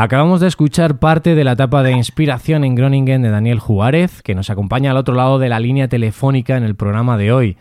Acabamos 0.00 0.40
de 0.40 0.46
escuchar 0.46 1.00
parte 1.00 1.34
de 1.34 1.42
la 1.42 1.52
etapa 1.54 1.82
de 1.82 1.90
inspiración 1.90 2.62
en 2.62 2.76
Groningen 2.76 3.20
de 3.20 3.30
Daniel 3.30 3.58
Juárez, 3.58 4.22
que 4.22 4.36
nos 4.36 4.48
acompaña 4.48 4.92
al 4.92 4.96
otro 4.96 5.16
lado 5.16 5.40
de 5.40 5.48
la 5.48 5.58
línea 5.58 5.88
telefónica 5.88 6.56
en 6.56 6.62
el 6.62 6.76
programa 6.76 7.16
de 7.16 7.32
hoy. 7.32 7.56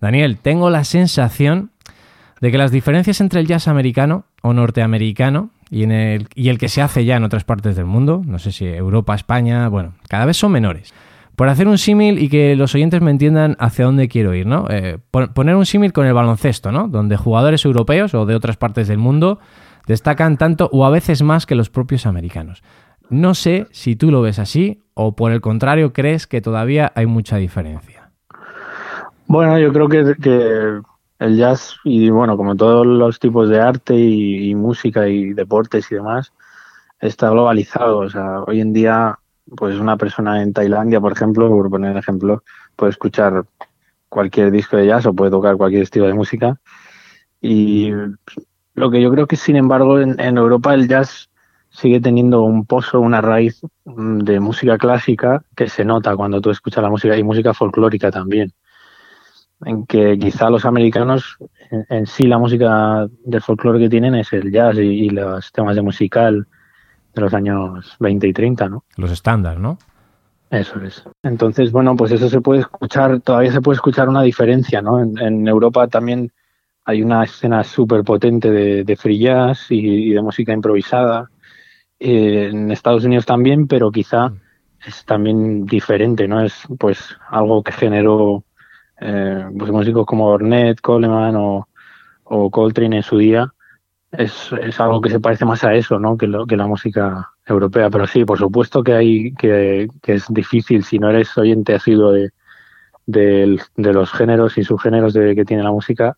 Daniel, 0.00 0.36
tengo 0.38 0.68
la 0.68 0.82
sensación 0.82 1.70
de 2.40 2.50
que 2.50 2.58
las 2.58 2.72
diferencias 2.72 3.20
entre 3.20 3.38
el 3.38 3.46
jazz 3.46 3.68
americano 3.68 4.24
o 4.42 4.52
norteamericano 4.52 5.50
y, 5.70 5.84
el 5.84 6.58
que 6.58 6.68
se 6.68 6.82
hace 6.82 7.04
ya 7.04 7.18
en 7.18 7.22
otras 7.22 7.44
partes 7.44 7.76
del 7.76 7.86
mundo, 7.86 8.20
no 8.26 8.40
sé 8.40 8.50
si 8.50 8.66
Europa, 8.66 9.14
España, 9.14 9.68
bueno, 9.68 9.94
cada 10.08 10.26
vez 10.26 10.36
son 10.36 10.50
menores. 10.50 10.92
Por 11.36 11.48
hacer 11.48 11.68
un 11.68 11.78
símil 11.78 12.18
y 12.18 12.28
que 12.28 12.56
los 12.56 12.74
oyentes 12.74 13.00
me 13.00 13.12
entiendan 13.12 13.54
hacia 13.60 13.84
dónde 13.84 14.08
quiero 14.08 14.34
ir, 14.34 14.46
¿no? 14.48 14.66
Eh, 14.70 14.98
poner 15.12 15.54
un 15.54 15.66
símil 15.66 15.92
con 15.92 16.04
el 16.04 16.14
baloncesto, 16.14 16.72
¿no? 16.72 16.88
Donde 16.88 17.16
jugadores 17.16 17.64
europeos 17.64 18.12
o 18.14 18.26
de 18.26 18.34
otras 18.34 18.56
partes 18.56 18.88
del 18.88 18.98
mundo 18.98 19.38
destacan 19.86 20.36
tanto 20.36 20.68
o 20.72 20.84
a 20.84 20.90
veces 20.90 21.22
más 21.22 21.46
que 21.46 21.54
los 21.54 21.70
propios 21.70 22.06
americanos. 22.06 22.62
No 23.08 23.34
sé 23.34 23.68
si 23.70 23.96
tú 23.96 24.10
lo 24.10 24.20
ves 24.20 24.38
así 24.38 24.82
o 24.94 25.14
por 25.14 25.30
el 25.32 25.40
contrario 25.40 25.92
crees 25.92 26.26
que 26.26 26.40
todavía 26.40 26.92
hay 26.94 27.06
mucha 27.06 27.36
diferencia. 27.36 28.10
Bueno, 29.28 29.58
yo 29.58 29.72
creo 29.72 29.88
que, 29.88 30.80
el 31.18 31.36
jazz 31.36 31.76
y 31.84 32.10
bueno, 32.10 32.36
como 32.36 32.56
todos 32.56 32.86
los 32.86 33.18
tipos 33.18 33.48
de 33.48 33.60
arte 33.60 33.94
y, 33.96 34.54
música 34.54 35.08
y 35.08 35.32
deportes 35.32 35.90
y 35.90 35.94
demás, 35.94 36.32
está 37.00 37.30
globalizado. 37.30 37.98
O 37.98 38.10
sea, 38.10 38.42
hoy 38.42 38.60
en 38.60 38.72
día 38.72 39.18
pues 39.56 39.78
una 39.78 39.96
persona 39.96 40.42
en 40.42 40.52
Tailandia, 40.52 41.00
por 41.00 41.12
ejemplo, 41.12 41.48
por 41.48 41.70
poner 41.70 41.96
ejemplo, 41.96 42.42
puede 42.74 42.90
escuchar 42.90 43.44
cualquier 44.08 44.50
disco 44.50 44.76
de 44.76 44.86
jazz 44.86 45.06
o 45.06 45.14
puede 45.14 45.30
tocar 45.30 45.56
cualquier 45.56 45.82
estilo 45.82 46.06
de 46.06 46.14
música. 46.14 46.58
Y 47.40 47.92
lo 48.76 48.90
que 48.90 49.02
yo 49.02 49.10
creo 49.10 49.26
que, 49.26 49.36
sin 49.36 49.56
embargo, 49.56 50.00
en, 50.00 50.38
Europa 50.38 50.74
el 50.74 50.88
jazz 50.88 51.28
sigue 51.70 52.00
teniendo 52.00 52.42
un 52.42 52.64
pozo, 52.64 53.00
una 53.00 53.20
raíz 53.20 53.60
mm, 53.84 54.18
de 54.20 54.40
música 54.40 54.78
clásica 54.78 55.42
que 55.56 55.68
se 55.68 55.84
nota 55.84 56.16
cuando 56.16 56.40
tú 56.40 56.50
escuchas 56.50 56.82
la 56.82 56.90
música 56.90 57.16
y 57.16 57.22
música 57.22 57.52
folclórica 57.52 58.10
también. 58.10 58.52
En 59.64 59.86
que 59.86 60.18
quizá 60.18 60.50
los 60.50 60.64
americanos 60.64 61.38
en, 61.88 62.06
sí 62.06 62.26
la 62.26 62.38
música 62.38 63.06
del 63.24 63.40
folclore 63.42 63.80
que 63.80 63.88
tienen 63.88 64.14
es 64.14 64.32
el 64.32 64.52
jazz 64.52 64.76
y, 64.76 65.06
y 65.06 65.10
los 65.10 65.50
temas 65.50 65.74
de 65.74 65.82
musical 65.82 66.46
de 67.14 67.20
los 67.22 67.34
años 67.34 67.96
20 67.98 68.28
y 68.28 68.32
30, 68.32 68.68
¿no? 68.68 68.84
Los 68.96 69.10
estándares, 69.10 69.58
¿no? 69.58 69.78
Eso 70.50 70.80
es. 70.80 71.02
Entonces, 71.22 71.72
bueno, 71.72 71.96
pues 71.96 72.12
eso 72.12 72.28
se 72.28 72.40
puede 72.40 72.60
escuchar, 72.60 73.20
todavía 73.20 73.52
se 73.52 73.60
puede 73.60 73.76
escuchar 73.76 74.08
una 74.08 74.22
diferencia, 74.22 74.80
¿no? 74.80 75.00
En, 75.00 75.48
Europa 75.48 75.88
también 75.88 76.32
hay 76.86 77.02
una 77.02 77.24
escena 77.24 77.64
súper 77.64 78.04
potente 78.04 78.50
de, 78.50 78.96
free 78.96 79.18
jazz 79.18 79.66
y, 79.70 80.12
de 80.12 80.22
música 80.22 80.52
improvisada. 80.52 81.28
Eh, 81.98 82.48
en 82.52 82.70
Estados 82.70 83.04
Unidos 83.04 83.26
también, 83.26 83.66
pero 83.66 83.90
quizá 83.90 84.28
mm. 84.28 84.40
es 84.86 85.04
también 85.04 85.66
diferente, 85.66 86.28
¿no? 86.28 86.40
Es 86.42 86.62
pues 86.78 87.16
algo 87.28 87.62
que 87.62 87.72
generó 87.72 88.44
eh, 89.00 89.44
pues, 89.58 89.70
músicos 89.72 90.06
como 90.06 90.26
Ornette, 90.26 90.80
Coleman 90.80 91.36
o, 91.36 91.68
o 92.24 92.50
Coltrane 92.50 92.96
en 92.96 93.02
su 93.02 93.18
día 93.18 93.52
es, 94.12 94.50
es, 94.62 94.80
algo 94.80 95.00
que 95.00 95.10
se 95.10 95.20
parece 95.20 95.44
más 95.44 95.64
a 95.64 95.74
eso, 95.74 95.98
¿no? 95.98 96.16
Que, 96.16 96.26
lo, 96.26 96.46
que 96.46 96.56
la 96.56 96.66
música 96.66 97.32
europea. 97.44 97.90
Pero 97.90 98.06
sí, 98.06 98.24
por 98.24 98.38
supuesto 98.38 98.82
que 98.82 98.94
hay 98.94 99.34
que, 99.34 99.88
que 100.02 100.14
es 100.14 100.26
difícil 100.28 100.84
si 100.84 100.98
no 100.98 101.10
eres 101.10 101.36
oyente 101.36 101.74
asiduo 101.74 102.12
de, 102.12 102.30
de, 103.06 103.60
de 103.76 103.92
los 103.92 104.12
géneros 104.12 104.56
y 104.58 104.64
subgéneros 104.64 105.12
de, 105.14 105.34
que 105.34 105.44
tiene 105.44 105.62
la 105.62 105.72
música, 105.72 106.16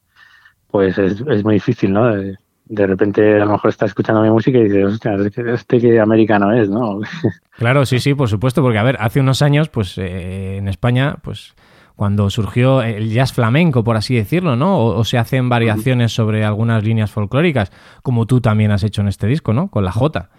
pues 0.70 0.98
es, 0.98 1.22
es 1.26 1.44
muy 1.44 1.54
difícil, 1.54 1.92
¿no? 1.92 2.14
De, 2.14 2.36
de, 2.66 2.86
repente 2.86 3.36
a 3.40 3.44
lo 3.44 3.52
mejor 3.52 3.70
estás 3.70 3.90
escuchando 3.90 4.22
mi 4.22 4.30
música 4.30 4.58
y 4.58 4.64
dices, 4.64 4.84
hostia, 4.84 5.16
este 5.52 5.80
que 5.80 6.00
americano 6.00 6.52
es, 6.52 6.68
¿no? 6.68 7.00
Claro, 7.56 7.84
sí, 7.86 7.98
sí, 7.98 8.14
por 8.14 8.28
supuesto, 8.28 8.62
porque 8.62 8.78
a 8.78 8.84
ver, 8.84 8.96
hace 9.00 9.18
unos 9.18 9.42
años, 9.42 9.68
pues 9.68 9.98
eh, 9.98 10.58
en 10.58 10.68
España, 10.68 11.16
pues 11.22 11.56
cuando 11.96 12.30
surgió 12.30 12.82
el 12.82 13.10
jazz 13.10 13.32
flamenco, 13.32 13.82
por 13.82 13.96
así 13.96 14.14
decirlo, 14.14 14.54
¿no? 14.54 14.78
O, 14.78 15.04
se 15.04 15.18
hacen 15.18 15.48
variaciones 15.48 16.12
sobre 16.12 16.44
algunas 16.44 16.84
líneas 16.84 17.10
folclóricas, 17.10 17.72
como 18.04 18.24
tú 18.24 18.40
también 18.40 18.70
has 18.70 18.84
hecho 18.84 19.00
en 19.00 19.08
este 19.08 19.26
disco, 19.26 19.52
¿no? 19.52 19.68
Con 19.68 19.84
la 19.84 19.90
J. 19.90 20.30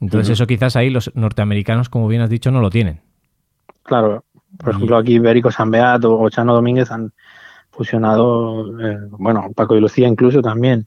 Entonces 0.00 0.30
eso 0.30 0.46
quizás 0.46 0.74
ahí 0.74 0.88
los 0.88 1.14
norteamericanos, 1.14 1.90
como 1.90 2.08
bien 2.08 2.22
has 2.22 2.30
dicho, 2.30 2.50
no 2.50 2.62
lo 2.62 2.70
tienen. 2.70 3.02
Claro. 3.82 4.24
Por 4.56 4.70
ejemplo, 4.70 4.96
aquí 4.96 5.18
Bérico 5.18 5.50
Sanbeat 5.50 6.02
o 6.06 6.30
Chano 6.30 6.54
Domínguez 6.54 6.90
han 6.90 7.12
fusionado, 7.76 8.80
eh, 8.80 8.98
bueno, 9.10 9.50
Paco 9.54 9.76
y 9.76 9.80
Lucía 9.80 10.08
incluso 10.08 10.40
también 10.40 10.86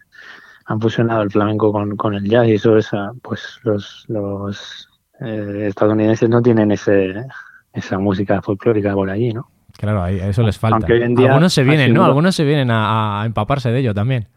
han 0.65 0.79
fusionado 0.79 1.21
el 1.21 1.31
flamenco 1.31 1.71
con, 1.71 2.13
el 2.13 2.29
jazz 2.29 2.47
y 2.47 2.53
eso 2.53 2.77
es, 2.77 2.93
ah, 2.93 3.11
pues 3.21 3.59
los, 3.63 4.05
los 4.07 4.89
eh, 5.19 5.65
estadounidenses 5.67 6.29
no 6.29 6.41
tienen 6.41 6.71
ese, 6.71 7.25
esa 7.73 7.97
música 7.97 8.41
folclórica 8.41 8.93
por 8.93 9.09
allí, 9.09 9.33
¿no? 9.33 9.49
Claro, 9.77 10.03
a 10.03 10.11
eso 10.11 10.43
les 10.43 10.57
falta. 10.57 10.85
Algunos 10.85 11.53
se 11.53 11.63
vienen, 11.63 11.93
¿no? 11.93 12.03
Algunos 12.03 12.35
se 12.35 12.43
vienen 12.43 12.69
a, 12.69 13.23
empaparse 13.25 13.71
de 13.71 13.79
ello 13.79 13.93
también. 13.93 14.27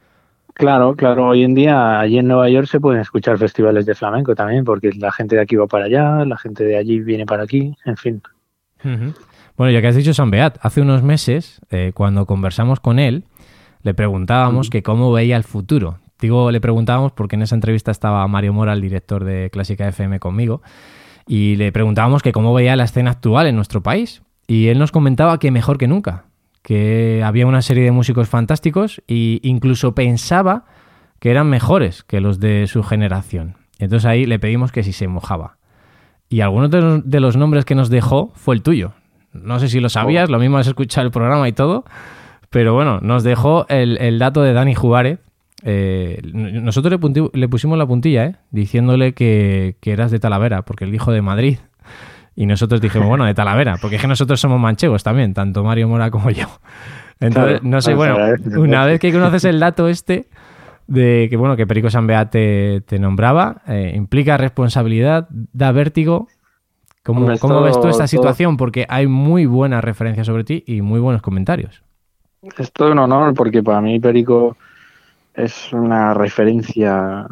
Claro, 0.55 0.95
claro. 0.95 1.29
Hoy 1.29 1.43
en 1.43 1.55
día, 1.55 1.99
allí 1.99 2.19
en 2.19 2.29
Nueva 2.29 2.49
York 2.49 2.69
se 2.69 2.79
pueden 2.79 3.01
escuchar 3.01 3.39
festivales 3.39 3.85
de 3.87 3.95
flamenco 3.95 4.35
también, 4.35 4.65
porque 4.65 4.91
la 4.99 5.11
gente 5.11 5.35
de 5.35 5.43
aquí 5.43 5.57
va 5.57 5.67
para 5.67 5.87
allá, 5.87 6.25
la 6.25 6.37
gente 6.37 6.63
de 6.63 6.77
allí 6.77 7.01
viene 7.01 7.27
para 7.27 7.43
aquí, 7.43 7.75
en 7.85 7.97
fin. 7.97 8.23
Bueno, 9.57 9.73
ya 9.73 9.81
que 9.81 9.89
has 9.89 9.97
dicho 9.97 10.15
San 10.15 10.31
Beat, 10.31 10.59
hace 10.63 10.81
unos 10.81 11.03
meses, 11.03 11.61
eh, 11.71 11.93
cuando 11.95 12.27
conversamos 12.27 12.81
con 12.81 12.99
él, 12.99 13.25
le 13.83 13.95
preguntábamos 13.95 14.71
que 14.71 14.83
cómo 14.83 15.13
veía 15.13 15.37
el 15.37 15.45
futuro. 15.45 15.99
Digo, 16.21 16.51
le 16.51 16.61
preguntábamos 16.61 17.13
porque 17.13 17.37
en 17.37 17.43
esa 17.43 17.55
entrevista 17.55 17.91
estaba 17.91 18.27
Mario 18.29 18.53
Mora, 18.53 18.73
el 18.73 18.81
director 18.81 19.25
de 19.25 19.51
Clásica 19.51 19.89
FM, 19.89 20.21
conmigo, 20.21 20.63
y 21.27 21.57
le 21.57 21.73
preguntábamos 21.73 22.23
que 22.23 22.33
cómo 22.33 22.55
veía 22.55 22.77
la 22.77 22.85
escena 22.85 23.11
actual 23.11 23.47
en 23.47 23.57
nuestro 23.57 23.83
país, 23.83 24.23
y 24.47 24.69
él 24.69 24.79
nos 24.79 24.93
comentaba 24.93 25.39
que 25.39 25.51
mejor 25.51 25.79
que 25.79 25.89
nunca, 25.89 26.25
que 26.63 27.23
había 27.25 27.47
una 27.47 27.63
serie 27.63 27.85
de 27.85 27.91
músicos 27.91 28.29
fantásticos 28.29 29.03
e 29.09 29.41
incluso 29.43 29.95
pensaba 29.95 30.65
que 31.19 31.31
eran 31.31 31.49
mejores 31.49 32.05
que 32.05 32.21
los 32.21 32.41
de 32.41 32.67
su 32.67 32.83
generación. 32.83 33.57
Entonces 33.79 34.07
ahí 34.07 34.27
le 34.27 34.39
pedimos 34.39 34.73
que 34.73 34.83
si 34.83 34.93
se 34.93 35.09
mojaba. 35.09 35.59
Y 36.29 36.41
alguno 36.41 36.69
de 36.69 37.21
los 37.21 37.37
nombres 37.37 37.65
que 37.65 37.75
nos 37.75 37.91
dejó 37.91 38.33
fue 38.35 38.55
el 38.55 38.63
tuyo. 38.63 38.93
No 39.33 39.59
sé 39.59 39.69
si 39.69 39.81
lo 39.81 39.89
sabías, 39.89 40.31
lo 40.31 40.39
mismo 40.39 40.59
has 40.59 40.67
escuchado 40.67 41.07
el 41.07 41.13
programa 41.13 41.49
y 41.49 41.53
todo, 41.53 41.85
pero 42.51 42.75
bueno, 42.75 43.01
nos 43.01 43.25
dejó 43.25 43.67
el, 43.69 44.19
dato 44.19 44.43
de 44.43 44.53
Dani 44.53 44.75
Juárez. 44.75 45.19
Eh, 45.65 46.21
nosotros 46.33 47.01
le, 47.33 47.49
pusimos 47.49 47.79
la 47.79 47.87
puntilla, 47.87 48.25
¿eh? 48.25 48.37
diciéndole 48.51 49.15
que, 49.15 49.77
que 49.81 49.93
eras 49.93 50.11
de 50.11 50.19
Talavera, 50.19 50.63
porque 50.63 50.85
el 50.85 50.95
hijo 50.95 51.13
de 51.13 51.23
Madrid. 51.23 51.59
Y 52.35 52.47
nosotros 52.47 52.81
dijimos, 52.81 53.09
bueno, 53.09 53.25
de 53.25 53.35
Talavera, 53.35 53.77
porque 53.81 53.97
es 53.97 54.03
que 54.03 54.09
nosotros 54.09 54.41
somos 54.41 54.59
manchegos 54.59 55.03
también, 55.03 55.35
tanto 55.35 55.63
Mario 55.63 55.89
Mora 55.89 56.11
como 56.11 56.31
yo. 56.31 56.47
Entonces, 57.21 57.63
no 57.63 57.81
sé, 57.81 57.95
bueno, 57.95 58.17
una 58.57 58.85
vez 58.85 58.99
que 58.99 59.13
conoces 59.13 59.45
el 59.45 59.61
dato 59.61 59.89
este 59.89 60.27
de 60.87 61.29
que, 61.31 61.37
bueno, 61.37 61.57
que 61.57 61.67
Perico 61.67 61.89
Sanbea 61.89 62.31
te, 62.31 62.83
te 62.83 62.99
nombraba, 62.99 63.63
eh, 63.69 63.93
implica 63.95 64.37
responsabilidad, 64.37 65.29
da 65.31 65.73
vértigo. 65.73 66.29
¿Cómo, 67.05 67.27
ves 67.27 67.81
tú 67.81 67.89
esta 67.89 68.07
situación? 68.07 68.57
Porque 68.57 68.87
hay 68.89 69.07
muy 69.07 69.47
buenas 69.47 69.83
referencias 69.83 70.27
sobre 70.27 70.45
ti 70.45 70.63
y 70.67 70.83
muy 70.83 71.01
buenos 71.01 71.21
comentarios. 71.21 71.83
Es 72.57 72.73
todo 72.73 72.93
un 72.93 72.99
honor 72.99 73.35
porque 73.35 73.63
para 73.63 73.81
mí 73.81 73.99
Perico 73.99 74.57
es 75.35 75.73
una 75.73 76.15
referencia 76.15 77.27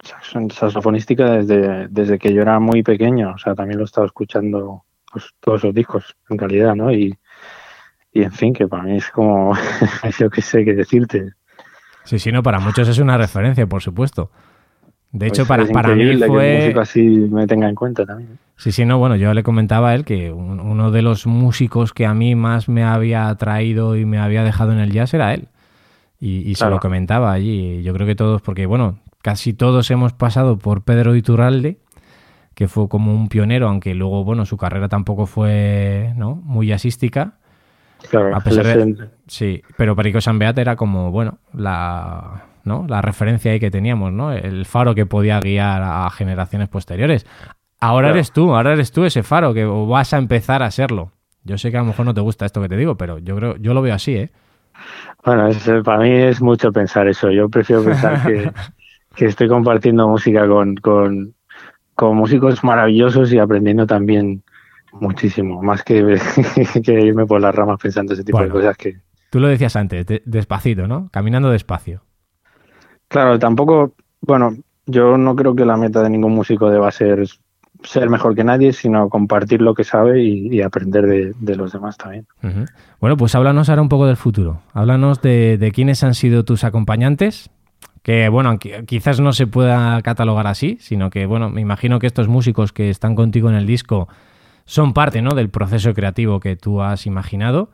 saxofonística 0.00 1.30
desde, 1.30 1.88
desde 1.88 2.18
que 2.18 2.32
yo 2.32 2.42
era 2.42 2.60
muy 2.60 2.82
pequeño. 2.82 3.32
O 3.34 3.38
sea, 3.38 3.54
también 3.54 3.78
lo 3.78 3.84
he 3.84 3.86
estado 3.86 4.06
escuchando 4.06 4.84
pues, 5.10 5.30
todos 5.40 5.60
esos 5.60 5.74
discos, 5.74 6.16
en 6.30 6.38
realidad, 6.38 6.74
¿no? 6.76 6.92
Y, 6.92 7.18
y 8.12 8.22
en 8.22 8.32
fin, 8.32 8.52
que 8.52 8.68
para 8.68 8.84
mí 8.84 8.96
es 8.96 9.10
como, 9.10 9.54
yo 10.18 10.30
qué 10.30 10.42
sé 10.42 10.64
qué 10.64 10.74
decirte. 10.74 11.32
Sí, 12.04 12.18
sí, 12.18 12.30
no, 12.30 12.42
para 12.42 12.60
muchos 12.60 12.88
es 12.88 12.98
una 12.98 13.16
referencia, 13.16 13.66
por 13.66 13.82
supuesto. 13.82 14.30
De 15.14 15.28
hecho, 15.28 15.46
pues 15.46 15.70
para, 15.70 15.72
para 15.72 15.94
mí 15.94 16.16
fue... 16.26 16.72
Que 16.74 16.80
así 16.80 17.00
me 17.00 17.46
tenga 17.46 17.68
en 17.68 17.76
cuenta 17.76 18.04
también. 18.04 18.36
Sí, 18.56 18.72
sí, 18.72 18.84
no, 18.84 18.98
bueno, 18.98 19.14
yo 19.14 19.32
le 19.32 19.44
comentaba 19.44 19.90
a 19.90 19.94
él 19.94 20.04
que 20.04 20.32
uno 20.32 20.90
de 20.90 21.02
los 21.02 21.28
músicos 21.28 21.92
que 21.92 22.04
a 22.04 22.14
mí 22.14 22.34
más 22.34 22.68
me 22.68 22.82
había 22.82 23.28
atraído 23.28 23.96
y 23.96 24.06
me 24.06 24.18
había 24.18 24.42
dejado 24.42 24.72
en 24.72 24.80
el 24.80 24.90
jazz 24.90 25.14
era 25.14 25.32
él. 25.32 25.46
Y, 26.18 26.54
se 26.56 26.68
lo 26.68 26.80
comentaba 26.80 27.32
allí. 27.32 27.82
Yo 27.84 27.92
creo 27.92 28.08
que 28.08 28.16
todos, 28.16 28.42
porque 28.42 28.66
bueno, 28.66 28.98
casi 29.22 29.52
todos 29.52 29.88
hemos 29.92 30.12
pasado 30.14 30.58
por 30.58 30.82
Pedro 30.82 31.14
Iturralde, 31.14 31.78
que 32.54 32.66
fue 32.66 32.88
como 32.88 33.14
un 33.14 33.28
pionero, 33.28 33.68
aunque 33.68 33.94
luego, 33.94 34.24
bueno, 34.24 34.46
su 34.46 34.56
carrera 34.56 34.88
tampoco 34.88 35.26
fue 35.26 36.12
¿no? 36.16 36.34
muy 36.34 36.72
asística. 36.72 37.34
Claro, 38.10 38.34
a 38.34 38.40
pesar 38.40 38.66
de, 38.66 39.10
sí, 39.28 39.62
pero 39.76 39.94
Perico 39.94 40.20
Sanbeat 40.20 40.58
era 40.58 40.76
como, 40.76 41.10
bueno, 41.10 41.38
la, 41.52 42.46
¿no? 42.64 42.86
la 42.88 43.02
referencia 43.02 43.52
ahí 43.52 43.60
que 43.60 43.70
teníamos, 43.70 44.12
¿no? 44.12 44.32
El 44.32 44.66
faro 44.66 44.94
que 44.94 45.06
podía 45.06 45.40
guiar 45.40 45.82
a 45.82 46.08
generaciones 46.10 46.68
posteriores. 46.68 47.26
Ahora 47.80 48.10
eres 48.10 48.32
tú, 48.32 48.54
ahora 48.54 48.72
eres 48.72 48.92
tú 48.92 49.04
ese 49.04 49.22
faro 49.22 49.52
que 49.52 49.64
vas 49.64 50.14
a 50.14 50.18
empezar 50.18 50.62
a 50.62 50.70
serlo. 50.70 51.12
Yo 51.42 51.58
sé 51.58 51.70
que 51.70 51.76
a 51.76 51.80
lo 51.80 51.86
mejor 51.86 52.06
no 52.06 52.14
te 52.14 52.22
gusta 52.22 52.46
esto 52.46 52.62
que 52.62 52.68
te 52.68 52.76
digo, 52.76 52.96
pero 52.96 53.18
yo 53.18 53.36
creo, 53.36 53.56
yo 53.56 53.74
lo 53.74 53.82
veo 53.82 53.94
así, 53.94 54.14
¿eh? 54.16 54.30
Bueno, 55.24 55.48
para 55.84 55.98
mí 55.98 56.10
es 56.10 56.40
mucho 56.40 56.72
pensar 56.72 57.06
eso. 57.08 57.30
Yo 57.30 57.48
prefiero 57.48 57.84
pensar 57.84 58.26
que, 58.26 58.50
que 59.14 59.26
estoy 59.26 59.48
compartiendo 59.48 60.08
música 60.08 60.46
con, 60.48 60.76
con, 60.76 61.34
con 61.94 62.16
músicos 62.16 62.64
maravillosos 62.64 63.32
y 63.32 63.38
aprendiendo 63.38 63.86
también 63.86 64.42
muchísimo, 64.92 65.62
más 65.62 65.82
que, 65.82 66.18
que 66.84 66.92
irme 66.92 67.26
por 67.26 67.40
las 67.40 67.54
ramas 67.54 67.80
pensando 67.80 68.14
ese 68.14 68.24
tipo 68.24 68.40
de 68.40 68.48
cosas 68.48 68.76
que... 68.76 68.96
Tú 69.30 69.40
lo 69.40 69.48
decías 69.48 69.74
antes, 69.76 70.06
despacito, 70.24 70.86
¿no? 70.86 71.08
Caminando 71.10 71.50
despacio. 71.50 72.02
Claro, 73.08 73.38
tampoco, 73.38 73.92
bueno, 74.20 74.56
yo 74.86 75.16
no 75.16 75.36
creo 75.36 75.54
que 75.54 75.64
la 75.64 75.76
meta 75.76 76.02
de 76.02 76.10
ningún 76.10 76.34
músico 76.34 76.70
deba 76.70 76.90
ser 76.90 77.26
ser 77.82 78.08
mejor 78.08 78.34
que 78.34 78.44
nadie, 78.44 78.72
sino 78.72 79.08
compartir 79.08 79.60
lo 79.60 79.74
que 79.74 79.84
sabe 79.84 80.22
y, 80.22 80.62
aprender 80.62 81.34
de, 81.34 81.56
los 81.56 81.72
demás 81.72 81.96
también. 81.96 82.26
Bueno, 83.00 83.16
pues 83.16 83.34
háblanos 83.34 83.68
ahora 83.68 83.82
un 83.82 83.88
poco 83.88 84.06
del 84.06 84.16
futuro. 84.16 84.60
Háblanos 84.72 85.20
de, 85.20 85.58
de 85.58 85.70
quiénes 85.72 86.02
han 86.02 86.14
sido 86.14 86.44
tus 86.44 86.64
acompañantes, 86.64 87.50
que 88.02 88.28
bueno, 88.28 88.58
quizás 88.58 89.20
no 89.20 89.32
se 89.32 89.46
pueda 89.46 90.00
catalogar 90.02 90.46
así, 90.46 90.76
sino 90.80 91.10
que 91.10 91.26
bueno, 91.26 91.50
me 91.50 91.60
imagino 91.60 91.98
que 91.98 92.06
estos 92.06 92.28
músicos 92.28 92.72
que 92.72 92.90
están 92.90 93.14
contigo 93.14 93.48
en 93.48 93.56
el 93.56 93.66
disco 93.66 94.08
son 94.66 94.92
parte 94.92 95.22
¿no? 95.22 95.34
del 95.34 95.50
proceso 95.50 95.92
creativo 95.94 96.40
que 96.40 96.56
tú 96.56 96.82
has 96.82 97.06
imaginado. 97.06 97.70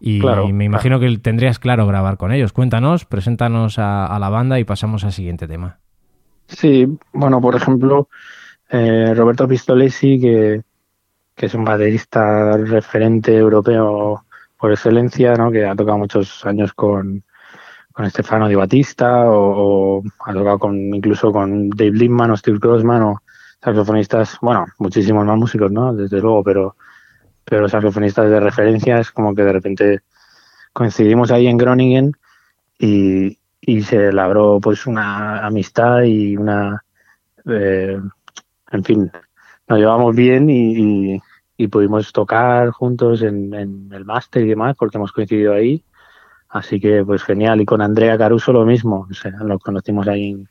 Y, 0.00 0.20
me 0.52 0.64
imagino 0.64 0.98
que 0.98 1.18
tendrías 1.18 1.58
claro 1.58 1.86
grabar 1.86 2.16
con 2.16 2.32
ellos. 2.32 2.52
Cuéntanos, 2.52 3.04
preséntanos 3.04 3.78
a, 3.78 4.16
la 4.18 4.28
banda 4.30 4.58
y 4.58 4.64
pasamos 4.64 5.04
al 5.04 5.12
siguiente 5.12 5.46
tema. 5.46 5.78
Sí, 6.46 6.86
bueno, 7.12 7.40
por 7.40 7.54
ejemplo, 7.54 8.08
eh, 8.70 9.12
Roberto 9.14 9.46
Pistolesi, 9.46 10.18
que, 10.20 10.62
es 11.36 11.54
un 11.54 11.64
baterista 11.64 12.56
referente 12.56 13.34
europeo 13.34 14.24
por 14.58 14.72
excelencia, 14.72 15.34
¿no? 15.36 15.50
que 15.50 15.64
ha 15.64 15.74
tocado 15.74 15.96
muchos 15.96 16.44
años 16.44 16.74
con, 16.74 17.22
con 17.92 18.10
Stefano 18.10 18.46
Di 18.46 18.56
Battista 18.56 19.24
o, 19.30 20.02
ha 20.26 20.32
tocado 20.34 20.58
con, 20.58 20.76
incluso 20.94 21.32
con 21.32 21.70
Dave 21.70 21.92
Lindman 21.92 22.32
o 22.32 22.36
Steve 22.36 22.58
Grossman 22.60 23.02
o 23.02 23.22
saxofonistas, 23.62 24.38
bueno, 24.42 24.66
muchísimos 24.78 25.24
más 25.24 25.36
músicos, 25.38 25.70
¿no? 25.70 25.94
Desde 25.94 26.20
luego, 26.20 26.42
pero, 26.42 26.76
pero 27.44 27.68
saxofonistas 27.68 28.30
de 28.30 28.40
referencia 28.40 28.98
es 28.98 29.10
como 29.10 29.34
que 29.34 29.42
de 29.42 29.52
repente 29.52 30.00
coincidimos 30.72 31.30
ahí 31.30 31.46
en 31.46 31.56
Groningen 31.56 32.12
y, 32.78 33.38
y 33.60 33.82
se 33.82 34.12
labró 34.12 34.60
pues 34.60 34.86
una 34.86 35.46
amistad 35.46 36.02
y 36.02 36.36
una, 36.36 36.82
eh, 37.46 37.98
en 38.70 38.84
fin, 38.84 39.10
nos 39.68 39.78
llevamos 39.78 40.16
bien 40.16 40.48
y, 40.50 41.20
y, 41.56 41.68
pudimos 41.68 42.12
tocar 42.12 42.70
juntos 42.70 43.22
en, 43.22 43.52
el 43.92 44.04
máster 44.04 44.42
y 44.42 44.48
demás 44.48 44.76
porque 44.78 44.96
hemos 44.96 45.12
coincidido 45.12 45.52
ahí. 45.52 45.84
Así 46.48 46.80
que 46.80 47.04
pues 47.04 47.22
genial. 47.22 47.60
Y 47.60 47.66
con 47.66 47.80
Andrea 47.80 48.18
Caruso 48.18 48.52
lo 48.52 48.64
mismo. 48.64 49.06
O 49.08 49.44
lo 49.44 49.58
conocimos 49.58 50.08
ahí 50.08 50.44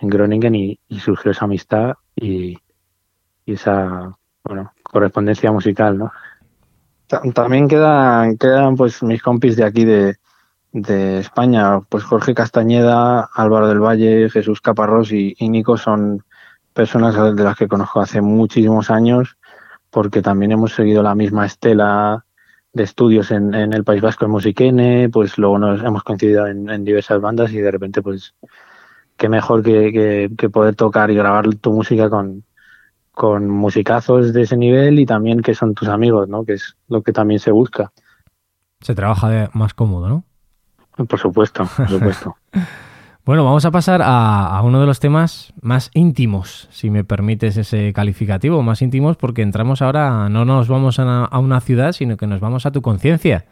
en 0.00 0.08
Groningen 0.08 0.54
y, 0.54 0.78
surgió 0.98 1.30
esa 1.30 1.46
amistad 1.46 1.94
y, 2.16 2.58
esa 3.46 4.16
bueno 4.50 4.72
correspondencia 4.82 5.52
musical, 5.52 5.96
¿no? 5.96 6.12
También 7.34 7.68
quedan, 7.68 8.36
quedan 8.36 8.76
pues 8.76 9.02
mis 9.02 9.22
compis 9.22 9.56
de 9.56 9.64
aquí 9.64 9.84
de, 9.84 10.16
de 10.72 11.18
España, 11.20 11.80
pues 11.88 12.04
Jorge 12.04 12.34
Castañeda, 12.34 13.28
Álvaro 13.34 13.68
del 13.68 13.80
Valle, 13.80 14.28
Jesús 14.30 14.60
Caparrós 14.60 15.12
y, 15.12 15.36
Nico 15.40 15.76
son 15.76 16.24
personas 16.72 17.14
de 17.36 17.44
las 17.44 17.56
que 17.56 17.68
conozco 17.68 18.00
hace 18.00 18.20
muchísimos 18.20 18.90
años 18.90 19.36
porque 19.90 20.22
también 20.22 20.52
hemos 20.52 20.74
seguido 20.74 21.02
la 21.02 21.14
misma 21.16 21.46
estela 21.46 22.24
de 22.72 22.84
estudios 22.84 23.30
en, 23.32 23.54
en 23.54 23.72
el 23.72 23.84
País 23.84 24.02
Vasco 24.02 24.24
en 24.24 24.30
Musiquene, 24.32 25.08
pues 25.08 25.38
luego 25.38 25.58
nos 25.58 25.82
hemos 25.82 26.04
coincidido 26.04 26.46
en, 26.46 26.68
en 26.70 26.84
diversas 26.84 27.20
bandas 27.20 27.52
y 27.52 27.58
de 27.58 27.70
repente 27.70 28.02
pues 28.02 28.34
qué 29.16 29.28
mejor 29.28 29.62
que, 29.62 30.30
poder 30.52 30.74
tocar 30.74 31.10
y 31.10 31.14
grabar 31.14 31.54
tu 31.56 31.72
música 31.72 32.08
con, 32.08 32.42
con 33.12 33.48
musicazos 33.48 34.32
de 34.32 34.42
ese 34.42 34.56
nivel 34.56 34.98
y 34.98 35.06
también 35.06 35.42
que 35.42 35.54
son 35.54 35.74
tus 35.74 35.88
amigos, 35.88 36.28
¿no? 36.28 36.44
Que 36.44 36.54
es 36.54 36.76
lo 36.88 37.02
que 37.02 37.12
también 37.12 37.40
se 37.40 37.50
busca. 37.50 37.92
Se 38.80 38.94
trabaja 38.94 39.28
de 39.28 39.48
más 39.52 39.74
cómodo, 39.74 40.08
¿no? 40.08 40.24
Por 41.06 41.18
supuesto, 41.18 41.68
por 41.76 41.88
supuesto. 41.90 42.36
bueno, 43.24 43.44
vamos 43.44 43.64
a 43.64 43.70
pasar 43.70 44.00
a, 44.02 44.60
uno 44.64 44.80
de 44.80 44.86
los 44.86 45.00
temas 45.00 45.52
más 45.60 45.90
íntimos, 45.94 46.68
si 46.70 46.90
me 46.90 47.04
permites 47.04 47.56
ese 47.56 47.92
calificativo, 47.92 48.62
más 48.62 48.82
íntimos, 48.82 49.16
porque 49.16 49.42
entramos 49.42 49.82
ahora, 49.82 50.28
no 50.28 50.44
nos 50.44 50.68
vamos 50.68 50.98
a, 50.98 51.24
a 51.24 51.38
una 51.38 51.60
ciudad, 51.60 51.92
sino 51.92 52.16
que 52.16 52.26
nos 52.26 52.40
vamos 52.40 52.66
a 52.66 52.72
tu 52.72 52.82
conciencia. 52.82 53.46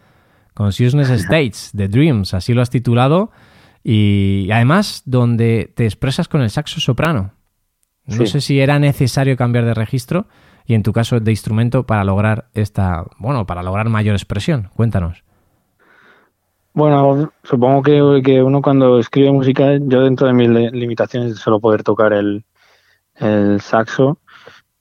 Consciousness 0.54 1.10
States, 1.10 1.70
The 1.76 1.86
Dreams, 1.86 2.34
así 2.34 2.52
lo 2.52 2.62
has 2.62 2.70
titulado. 2.70 3.30
Y 3.84 4.50
además 4.52 5.02
donde 5.06 5.72
te 5.74 5.84
expresas 5.84 6.26
con 6.26 6.42
el 6.42 6.50
saxo 6.50 6.80
soprano. 6.80 7.32
No 8.08 8.26
sé 8.26 8.40
si 8.40 8.60
era 8.60 8.78
necesario 8.78 9.36
cambiar 9.36 9.64
de 9.66 9.74
registro 9.74 10.26
y 10.66 10.74
en 10.74 10.82
tu 10.82 10.92
caso 10.92 11.20
de 11.20 11.30
instrumento 11.30 11.84
para 11.84 12.04
lograr 12.04 12.46
esta, 12.54 13.04
bueno, 13.18 13.46
para 13.46 13.62
lograr 13.62 13.88
mayor 13.88 14.14
expresión. 14.14 14.70
Cuéntanos. 14.74 15.24
Bueno, 16.72 17.32
supongo 17.42 17.82
que, 17.82 18.22
que 18.24 18.42
uno 18.42 18.62
cuando 18.62 18.98
escribe 18.98 19.32
música, 19.32 19.78
yo 19.80 20.02
dentro 20.02 20.26
de 20.26 20.32
mis 20.32 20.48
limitaciones 20.48 21.30
de 21.30 21.36
solo 21.36 21.60
poder 21.60 21.82
tocar 21.82 22.12
el, 22.12 22.44
el 23.16 23.60
saxo, 23.60 24.18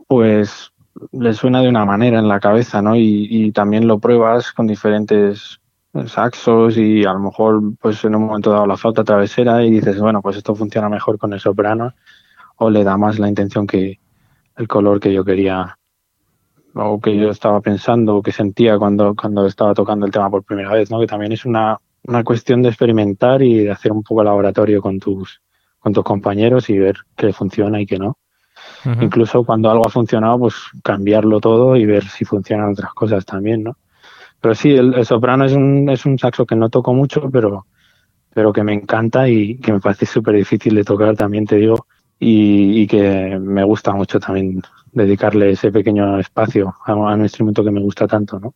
pues 0.08 0.72
le 1.12 1.34
suena 1.34 1.62
de 1.62 1.70
una 1.70 1.86
manera 1.86 2.20
en 2.20 2.28
la 2.28 2.40
cabeza, 2.40 2.82
¿no? 2.82 2.96
Y, 2.96 3.28
y 3.30 3.52
también 3.52 3.88
lo 3.88 4.00
pruebas 4.00 4.52
con 4.52 4.68
diferentes 4.68 5.60
saxos 6.06 6.78
y 6.78 7.04
a 7.04 7.14
lo 7.14 7.20
mejor 7.20 7.62
pues 7.82 8.04
en 8.06 8.16
un 8.16 8.26
momento 8.28 8.52
dado 8.52 8.68
la 8.68 8.78
falta 8.78 9.04
travesera 9.04 9.64
y 9.64 9.72
dices, 9.72 10.00
bueno, 10.00 10.22
pues 10.22 10.38
esto 10.38 10.54
funciona 10.54 10.90
mejor 10.90 11.18
con 11.18 11.34
el 11.34 11.40
soprano 11.40 11.94
o 12.58 12.70
le 12.70 12.84
da 12.84 12.98
más 12.98 13.20
la 13.20 13.30
intención 13.30 13.66
que 13.66 14.00
el 14.56 14.68
color 14.68 15.00
que 15.00 15.14
yo 15.14 15.24
quería 15.24 15.78
o 16.74 17.00
que 17.00 17.18
yo 17.18 17.30
estaba 17.30 17.62
pensando 17.62 18.18
o 18.18 18.22
que 18.22 18.32
sentía 18.32 18.78
cuando, 18.78 19.16
cuando 19.16 19.46
estaba 19.46 19.74
tocando 19.74 20.06
el 20.06 20.12
tema 20.12 20.30
por 20.30 20.44
primera 20.44 20.72
vez, 20.74 20.92
¿no? 20.92 21.00
Que 21.00 21.08
también 21.08 21.32
es 21.32 21.46
una, 21.46 21.80
una 22.04 22.24
cuestión 22.24 22.62
de 22.62 22.70
experimentar 22.70 23.42
y 23.42 23.64
de 23.64 23.72
hacer 23.72 23.92
un 23.92 24.04
poco 24.04 24.24
laboratorio 24.24 24.82
con 24.82 25.00
tus, 25.00 25.42
con 25.80 25.94
tus 25.94 26.04
compañeros 26.04 26.70
y 26.70 26.78
ver 26.78 26.98
qué 27.16 27.34
funciona 27.34 27.82
y 27.82 27.86
qué 27.86 27.98
no. 27.98 28.18
Incluso 29.02 29.44
cuando 29.44 29.70
algo 29.70 29.86
ha 29.86 29.90
funcionado, 29.90 30.40
pues 30.40 30.56
cambiarlo 30.84 31.40
todo 31.40 31.76
y 31.76 31.86
ver 31.86 32.06
si 32.06 32.26
funcionan 32.26 32.72
otras 32.72 32.94
cosas 32.94 33.26
también, 33.26 33.64
¿no? 33.64 33.78
Pero 34.40 34.56
sí, 34.56 34.72
el, 34.72 35.06
soprano 35.06 35.46
es 35.46 35.54
un, 35.54 35.90
es 35.90 36.06
un 36.06 36.18
saxo 36.18 36.46
que 36.46 36.56
no 36.56 36.70
toco 36.70 36.94
mucho, 36.94 37.30
pero, 37.30 37.66
pero 38.34 38.54
que 38.54 38.64
me 38.64 38.74
encanta 38.74 39.28
y 39.28 39.58
que 39.58 39.74
me 39.74 39.80
parece 39.80 40.06
súper 40.06 40.36
difícil 40.36 40.76
de 40.76 40.84
tocar 40.84 41.16
también, 41.16 41.46
te 41.46 41.58
digo, 41.58 41.87
y, 42.20 42.88
que 42.88 43.38
me 43.40 43.64
gusta 43.64 43.94
mucho 43.94 44.20
también 44.20 44.62
dedicarle 44.92 45.52
ese 45.52 45.72
pequeño 45.72 46.20
espacio 46.20 46.74
a, 46.86 46.96
un 46.96 47.22
instrumento 47.22 47.64
que 47.64 47.72
me 47.72 47.82
gusta 47.82 48.08
tanto, 48.08 48.40
¿no? 48.40 48.54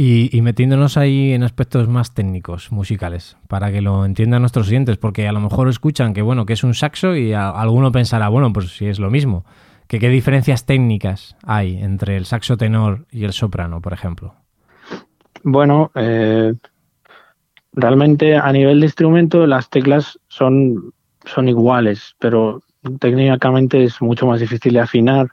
Y, 0.00 0.40
metiéndonos 0.42 0.96
ahí 0.96 1.32
en 1.32 1.42
aspectos 1.42 1.88
más 1.88 2.14
técnicos, 2.14 2.70
musicales, 2.70 3.36
para 3.48 3.72
que 3.72 3.82
lo 3.82 4.04
entiendan 4.04 4.42
nuestros 4.42 4.68
oyentes, 4.68 4.96
porque 4.96 5.26
a 5.26 5.32
lo 5.32 5.40
mejor 5.40 5.68
escuchan 5.68 6.14
que 6.14 6.22
bueno, 6.22 6.46
que 6.46 6.52
es 6.52 6.62
un 6.62 6.74
saxo 6.74 7.16
y 7.16 7.32
alguno 7.32 7.90
pensará, 7.90 8.28
bueno, 8.28 8.52
pues 8.52 8.76
si 8.76 8.86
es 8.86 9.00
lo 9.00 9.10
mismo. 9.10 9.44
Que 9.88 9.98
qué 9.98 10.08
diferencias 10.08 10.66
técnicas 10.66 11.36
hay 11.42 11.78
entre 11.78 12.16
el 12.16 12.26
saxo 12.26 12.56
tenor 12.56 13.06
y 13.10 13.24
el 13.24 13.32
soprano, 13.32 13.80
por 13.80 13.92
ejemplo. 13.92 14.34
Bueno, 15.42 15.90
eh, 15.96 16.54
realmente 17.72 18.36
a 18.36 18.52
nivel 18.52 18.78
de 18.78 18.86
instrumento 18.86 19.46
las 19.48 19.68
teclas 19.68 20.20
son, 20.28 20.92
son 21.24 21.48
iguales, 21.48 22.14
pero 22.20 22.62
técnicamente 22.98 23.84
es 23.84 24.00
mucho 24.00 24.26
más 24.26 24.40
difícil 24.40 24.74
de 24.74 24.80
afinar. 24.80 25.28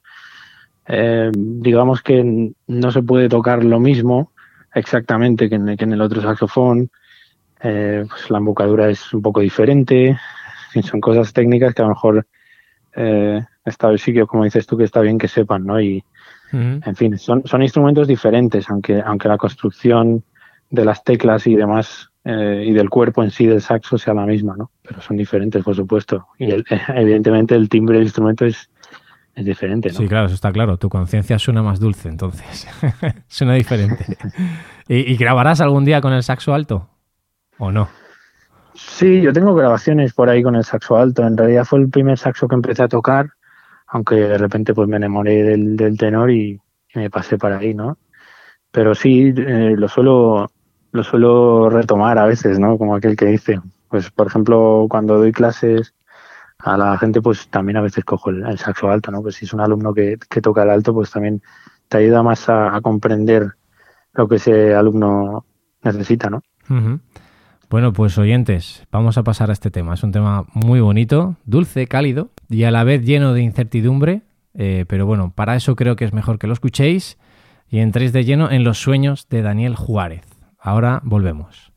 Eh, 0.87 1.31
digamos 1.33 2.01
que 2.01 2.51
no 2.67 2.91
se 2.91 3.01
puede 3.01 3.27
tocar 3.27 3.63
lo 3.63 3.79
mismo 3.79 4.31
exactamente 4.73 5.49
que 5.49 5.55
en, 5.55 5.93
el 5.93 6.01
otro 6.01 6.21
saxofón. 6.21 6.89
Eh, 7.61 8.05
pues 8.07 8.29
la 8.29 8.37
embocadura 8.37 8.89
es 8.89 9.13
un 9.13 9.21
poco 9.21 9.39
diferente. 9.39 10.17
Son 10.83 10.99
cosas 10.99 11.31
técnicas 11.33 11.73
que 11.73 11.81
a 11.81 11.85
lo 11.85 11.89
mejor 11.89 12.27
eh, 12.95 13.41
está 13.63 13.89
el 13.89 13.99
sitio, 13.99 14.27
como 14.27 14.43
dices 14.43 14.67
tú, 14.67 14.77
que 14.77 14.83
está 14.83 15.01
bien 15.01 15.17
que 15.17 15.27
sepan, 15.27 15.65
¿no? 15.65 15.79
Y, 15.79 16.03
en 16.51 16.95
fin, 16.95 17.17
son, 17.17 17.45
son 17.45 17.63
instrumentos 17.63 18.07
diferentes, 18.07 18.69
aunque, 18.69 19.01
aunque 19.01 19.27
la 19.27 19.37
construcción 19.37 20.23
de 20.69 20.85
las 20.85 21.03
teclas 21.03 21.47
y 21.47 21.55
demás 21.55 22.11
eh, 22.25 22.65
y 22.67 22.73
del 22.73 22.89
cuerpo 22.89 23.23
en 23.23 23.31
sí 23.31 23.45
del 23.45 23.61
saxo 23.61 23.97
sea 23.97 24.13
la 24.13 24.25
misma, 24.25 24.55
¿no? 24.57 24.71
Pero 24.81 25.01
son 25.01 25.15
diferentes, 25.17 25.63
por 25.63 25.75
supuesto. 25.75 26.27
Y 26.37 26.49
evidentemente 26.89 27.55
el 27.55 27.69
timbre 27.69 27.97
del 27.97 28.07
instrumento 28.07 28.45
es, 28.45 28.69
es 29.35 29.45
diferente, 29.45 29.89
¿no? 29.89 29.95
Sí, 29.95 30.07
claro, 30.07 30.25
eso 30.25 30.35
está 30.35 30.51
claro. 30.51 30.77
Tu 30.77 30.89
conciencia 30.89 31.39
suena 31.39 31.61
más 31.61 31.79
dulce, 31.79 32.09
entonces. 32.09 32.67
suena 33.27 33.53
diferente. 33.53 34.17
¿Y, 34.87 35.11
¿Y, 35.11 35.15
grabarás 35.15 35.61
algún 35.61 35.85
día 35.85 36.01
con 36.01 36.13
el 36.13 36.23
saxo 36.23 36.53
alto? 36.53 36.89
¿O 37.57 37.71
no? 37.71 37.87
Sí, 38.73 39.21
yo 39.21 39.31
tengo 39.31 39.55
grabaciones 39.55 40.13
por 40.13 40.29
ahí 40.29 40.43
con 40.43 40.55
el 40.55 40.65
saxo 40.65 40.97
alto. 40.97 41.25
En 41.25 41.37
realidad 41.37 41.63
fue 41.63 41.79
el 41.79 41.89
primer 41.89 42.17
saxo 42.17 42.47
que 42.47 42.55
empecé 42.55 42.83
a 42.83 42.87
tocar 42.89 43.29
aunque 43.87 44.15
de 44.15 44.37
repente 44.37 44.73
pues 44.73 44.87
me 44.87 44.97
enamoré 44.97 45.43
del, 45.43 45.97
tenor 45.97 46.31
y, 46.31 46.59
me 46.93 47.09
pasé 47.09 47.37
para 47.37 47.57
ahí, 47.57 47.73
¿no? 47.73 47.97
Pero 48.71 48.95
sí, 48.95 49.33
eh, 49.35 49.75
lo 49.77 49.87
suelo 49.89 50.49
lo 50.95 51.03
suelo 51.03 51.69
retomar 51.69 52.17
a 52.17 52.25
veces, 52.25 52.57
¿no? 52.57 52.77
Como 52.77 52.95
aquel 52.95 53.15
que 53.15 53.25
dice, 53.25 53.59
pues 53.89 54.09
por 54.09 54.27
ejemplo, 54.27 54.87
cuando 54.89 55.17
doy 55.17 55.31
clases 55.31 55.93
a 56.59 56.77
la 56.77 56.97
gente 56.97 57.21
pues 57.21 57.47
también 57.49 57.77
a 57.77 57.81
veces 57.81 58.03
cojo 58.05 58.29
el, 58.29 58.57
saxo 58.57 58.89
alto, 58.89 59.11
¿no? 59.11 59.21
Pues 59.21 59.35
si 59.35 59.45
es 59.45 59.53
un 59.53 59.59
alumno 59.59 59.93
que, 59.93 60.17
toca 60.41 60.63
el 60.63 60.69
alto, 60.69 60.93
pues 60.93 61.11
también 61.11 61.41
te 61.89 61.97
ayuda 61.97 62.23
más 62.23 62.49
a, 62.49 62.79
comprender 62.81 63.51
lo 64.13 64.27
que 64.27 64.37
ese 64.37 64.73
alumno 64.73 65.45
necesita, 65.83 66.29
¿no? 66.29 66.41
Bueno, 67.69 67.91
pues 67.93 68.17
oyentes, 68.17 68.85
vamos 68.91 69.17
a 69.17 69.23
pasar 69.23 69.49
a 69.49 69.53
este 69.53 69.69
tema. 69.69 69.95
Es 69.95 70.03
un 70.03 70.11
tema 70.11 70.45
muy 70.53 70.79
bonito, 70.79 71.35
dulce, 71.45 71.87
cálido 71.87 72.29
y 72.49 72.63
a 72.63 72.71
la 72.71 72.83
vez 72.83 73.03
lleno 73.03 73.33
de 73.33 73.41
incertidumbre, 73.41 74.21
eh, 74.53 74.85
pero 74.87 75.05
bueno, 75.05 75.33
para 75.35 75.55
eso 75.55 75.75
creo 75.75 75.95
que 75.97 76.05
es 76.05 76.13
mejor 76.13 76.39
que 76.39 76.47
lo 76.47 76.53
escuchéis 76.53 77.17
y 77.69 77.79
entréis 77.79 78.13
de 78.13 78.23
lleno 78.23 78.49
en 78.49 78.63
los 78.63 78.77
sueños 78.77 79.27
de 79.29 79.41
Daniel 79.41 79.75
Juárez. 79.75 80.34
Ahora 80.65 80.99
volvemos. 81.03 81.74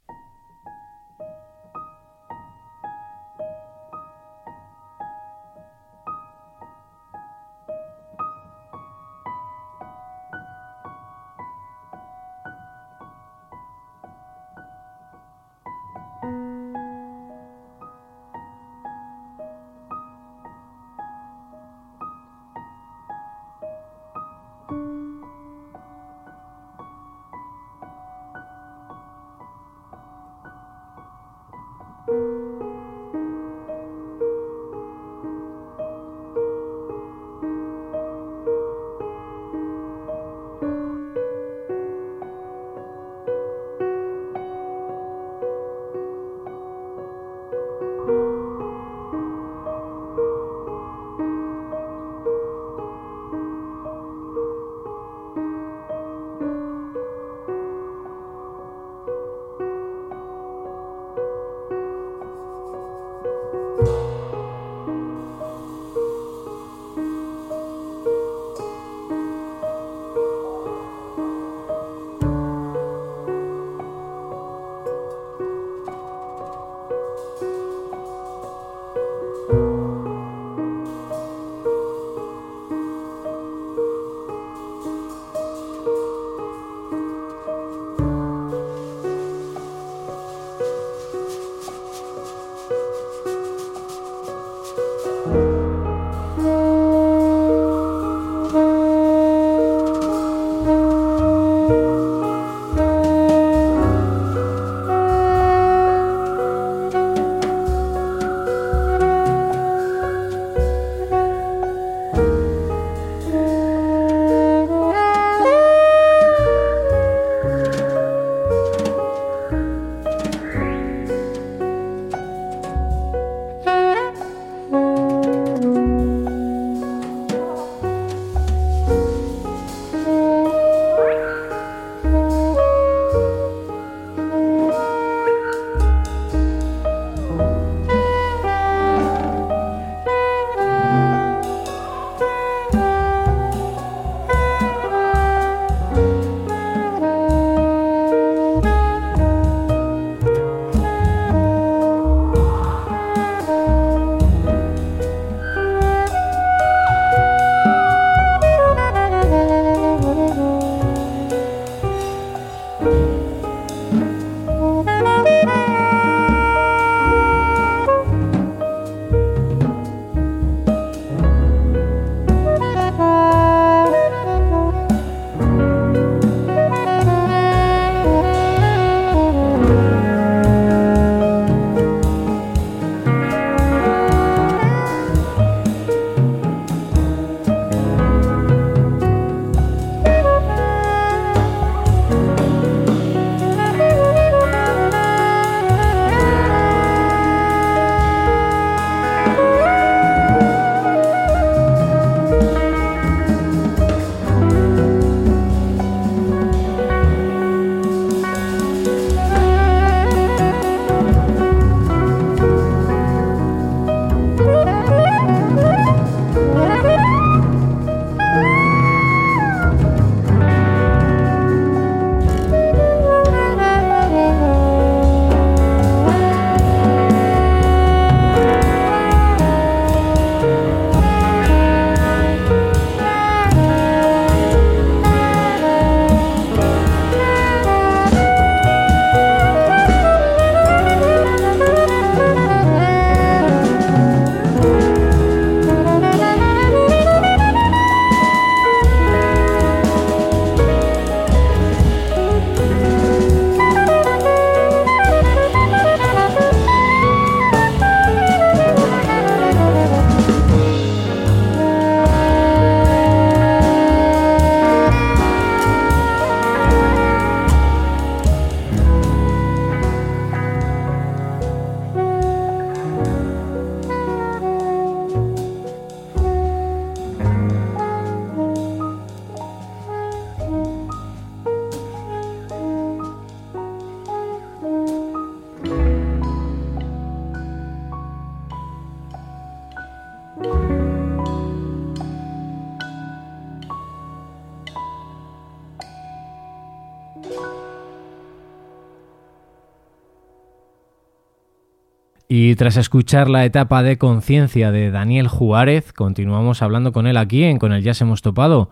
Y 302.31 302.57
tras 302.57 302.77
escuchar 302.77 303.31
la 303.31 303.47
etapa 303.47 303.83
de 303.83 303.97
conciencia 303.97 304.71
de 304.71 304.91
Daniel 304.91 305.29
Juárez, 305.29 305.95
continuamos 305.95 306.61
hablando 306.61 306.93
con 306.93 307.07
él 307.07 307.17
aquí 307.17 307.45
en 307.45 307.59
Con 307.59 307.73
el 307.73 307.83
Jazz 307.83 308.03
Hemos 308.03 308.21
Topado. 308.21 308.69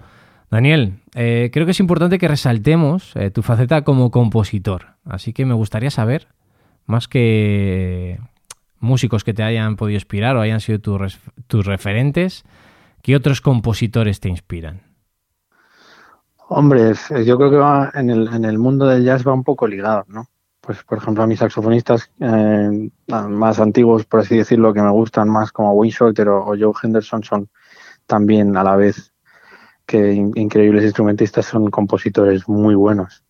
Daniel, 0.51 1.01
eh, 1.15 1.49
creo 1.55 1.65
que 1.65 1.73
es 1.73 1.81
importante 1.81 2.19
que 2.19 2.29
resaltemos 2.29 3.17
eh, 3.17 3.31
tu 3.31 3.41
faceta 3.41 3.83
como 3.83 4.11
compositor, 4.11 4.89
así 5.07 5.33
que 5.33 5.47
me 5.47 5.55
gustaría 5.55 5.91
saber, 5.91 6.29
más 6.85 7.09
que 7.09 8.21
músicos 8.79 9.25
que 9.25 9.33
te 9.33 9.43
hayan 9.43 9.77
podido 9.77 9.97
inspirar 9.97 10.37
o 10.37 10.43
hayan 10.43 10.61
sido 10.61 10.79
tus 10.79 11.67
referentes, 11.67 12.45
¿qué 13.01 13.17
otros 13.17 13.41
compositores 13.41 14.21
te 14.21 14.29
inspiran? 14.29 14.83
Hombre, 16.49 16.93
yo 17.25 17.39
creo 17.39 17.51
que 17.51 17.57
va 17.57 17.91
en 17.95 18.11
el, 18.11 18.29
en 18.29 18.45
el 18.45 18.59
mundo 18.59 18.87
del 18.87 19.03
jazz 19.03 19.27
va 19.27 19.33
un 19.33 19.45
poco 19.45 19.67
ligado, 19.67 20.05
¿no? 20.09 20.29
Pues, 20.67 20.83
por 20.83 20.99
ejemplo, 20.99 21.23
a 21.23 21.29
mis 21.29 21.39
saxofonistas 21.39 22.11
eh, 22.19 22.91
más 23.07 23.61
antiguos, 23.61 24.05
por 24.05 24.21
así 24.21 24.37
decirlo, 24.37 24.75
que 24.75 24.83
me 24.83 24.91
gustan 24.91 25.29
más, 25.29 25.53
como 25.53 25.73
Wayne 25.75 25.95
Shorter 25.97 26.29
o 26.29 26.55
Joe 26.59 26.73
Henderson, 26.83 27.23
son 27.23 27.49
también 28.07 28.57
a 28.57 28.65
la 28.65 28.75
vez 28.75 29.13
que 29.87 30.13
increíbles 30.13 30.83
instrumentistas 30.83 31.47
son 31.47 31.71
compositores 31.71 32.49
muy 32.49 32.75
buenos. 32.75 33.23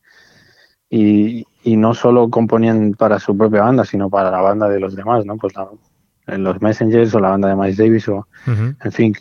Y, 0.89 1.45
y, 1.63 1.77
no 1.77 1.93
solo 1.93 2.31
componían 2.31 2.95
para 2.95 3.19
su 3.19 3.37
propia 3.37 3.63
banda, 3.63 3.85
sino 3.85 4.09
para 4.09 4.31
la 4.31 4.41
banda 4.41 4.67
de 4.71 4.81
los 4.81 4.97
demás, 4.97 5.27
¿no? 5.27 5.37
Pues 5.37 5.53
los 6.27 6.63
Messengers 6.63 7.15
o 7.15 7.21
la 7.21 7.31
banda 7.31 7.49
de 7.49 7.57
Miles 7.57 7.77
Davis 7.77 8.09
o, 8.09 8.27
en 8.47 8.93
fin. 8.93 9.13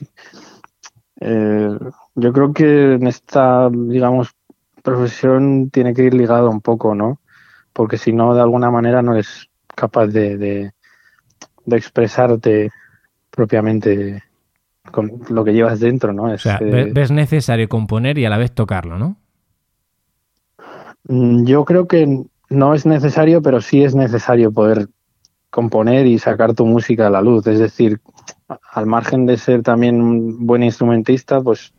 Eh, 1.19 1.77
yo 2.15 2.31
creo 2.31 2.53
que 2.53 2.93
en 2.93 3.07
esta, 3.07 3.69
digamos, 3.69 4.33
profesión 4.83 5.69
tiene 5.69 5.93
que 5.93 6.03
ir 6.03 6.13
ligado 6.13 6.49
un 6.49 6.61
poco, 6.61 6.95
¿no? 6.95 7.19
Porque 7.75 7.97
si 7.97 8.13
no, 8.13 8.33
de 8.33 8.41
alguna 8.41 8.71
manera 8.71 9.01
no 9.01 9.13
eres 9.13 9.49
capaz 9.67 10.07
de, 10.07 10.37
de, 10.37 10.71
de 11.65 11.77
expresarte 11.77 12.71
propiamente 13.29 14.23
con 14.91 15.11
lo 15.27 15.43
que 15.43 15.53
llevas 15.53 15.81
dentro, 15.81 16.13
¿no? 16.13 16.23
o 16.23 16.37
sea, 16.37 16.57
eh, 16.61 16.89
ves 16.93 17.11
necesario 17.11 17.67
componer 17.67 18.17
y 18.17 18.25
a 18.25 18.29
la 18.29 18.37
vez 18.37 18.53
tocarlo, 18.53 18.97
¿no? 18.97 19.17
Mm, 21.09 21.43
yo 21.43 21.65
creo 21.65 21.85
que 21.85 22.23
no 22.49 22.73
es 22.73 22.85
necesario, 22.85 23.41
pero 23.41 23.59
sí 23.59 23.83
es 23.83 23.93
necesario 23.93 24.53
poder 24.53 24.87
componer 25.49 26.05
y 26.05 26.17
sacar 26.17 26.53
tu 26.53 26.65
música 26.65 27.07
a 27.07 27.09
la 27.09 27.21
luz. 27.21 27.45
Es 27.47 27.59
decir, 27.59 27.99
al 28.71 28.85
margen 28.85 29.25
de 29.25 29.37
ser 29.37 29.63
también 29.63 30.01
un 30.01 30.45
buen 30.45 30.63
instrumentista, 30.63 31.41
pues, 31.41 31.73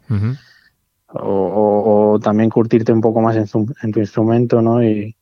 o, 1.09 2.19
también 2.23 2.51
curtirte 2.51 2.93
un 2.93 3.01
poco 3.01 3.21
más 3.21 3.37
en, 3.37 3.93
tu 3.93 4.01
instrumento, 4.01 4.61
¿no? 4.61 4.83
Y, 4.83 5.17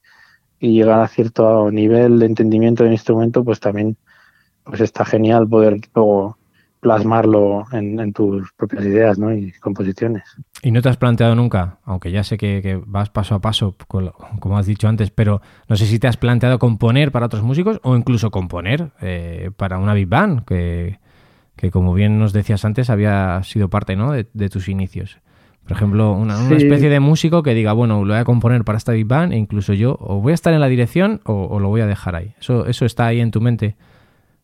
y, 0.61 0.75
llegar 0.75 1.01
a 1.01 1.09
cierto 1.09 1.71
nivel 1.71 2.19
de 2.19 2.27
entendimiento 2.27 2.85
del 2.85 2.93
instrumento, 2.93 3.45
pues 3.45 3.61
también, 3.61 3.97
pues 4.65 4.81
está 4.81 5.05
genial 5.05 5.49
poder 5.49 5.81
luego 5.95 6.39
plasmarlo 6.85 7.65
en, 7.73 8.13
tus 8.13 8.53
propias 8.53 8.85
ideas 8.85 9.19
¿no? 9.19 9.33
y 9.33 9.53
composiciones. 9.53 10.23
¿Y 10.61 10.71
no 10.71 10.83
te 10.83 10.91
has 10.91 10.99
planteado 10.99 11.35
nunca, 11.35 11.79
aunque 11.83 12.11
ya 12.11 12.23
sé 12.23 12.37
que, 12.37 12.79
vas 12.87 13.09
paso 13.09 13.35
a 13.35 13.41
paso, 13.41 13.75
como 13.89 14.59
has 14.59 14.67
dicho 14.67 14.87
antes, 14.87 15.11
pero 15.11 15.41
no 15.67 15.77
sé 15.77 15.87
si 15.87 15.99
te 15.99 16.09
has 16.09 16.19
planteado 16.19 16.59
componer 16.59 17.11
para 17.11 17.25
otros 17.25 17.43
músicos 17.43 17.81
o 17.85 17.97
incluso 17.97 18.31
componer 18.31 18.91
eh, 19.01 19.51
para 19.57 19.79
una 19.79 19.95
big 19.95 20.09
band, 20.09 20.45
que, 20.45 20.99
como 21.73 21.95
bien 21.95 22.19
nos 22.19 22.35
decías 22.35 22.67
antes 22.67 22.91
había 22.91 23.43
sido 23.45 23.71
parte 23.71 23.97
¿no? 23.97 24.13
de, 24.13 24.49
tus 24.51 24.69
inicios? 24.69 25.17
Por 25.65 25.73
ejemplo, 25.73 26.13
una, 26.13 26.35
especie 26.55 26.91
de 26.91 27.01
músico 27.01 27.43
que 27.43 27.55
diga, 27.55 27.73
bueno, 27.73 28.05
lo 28.05 28.13
voy 28.13 28.21
a 28.21 28.25
componer 28.25 28.65
para 28.65 28.77
esta 28.77 28.93
big 28.93 29.07
band 29.07 29.33
e 29.33 29.37
incluso 29.37 29.73
yo 29.73 29.97
o 29.99 30.21
voy 30.21 30.33
a 30.33 30.35
estar 30.35 30.53
en 30.53 30.61
la 30.61 30.69
dirección 30.69 31.21
o, 31.25 31.45
o 31.45 31.59
lo 31.59 31.69
voy 31.69 31.81
a 31.81 31.87
dejar 31.87 32.17
ahí. 32.17 32.35
¿Eso, 32.39 32.67
¿Eso 32.67 32.85
está 32.85 33.07
ahí 33.07 33.21
en 33.21 33.31
tu 33.31 33.41
mente? 33.41 33.77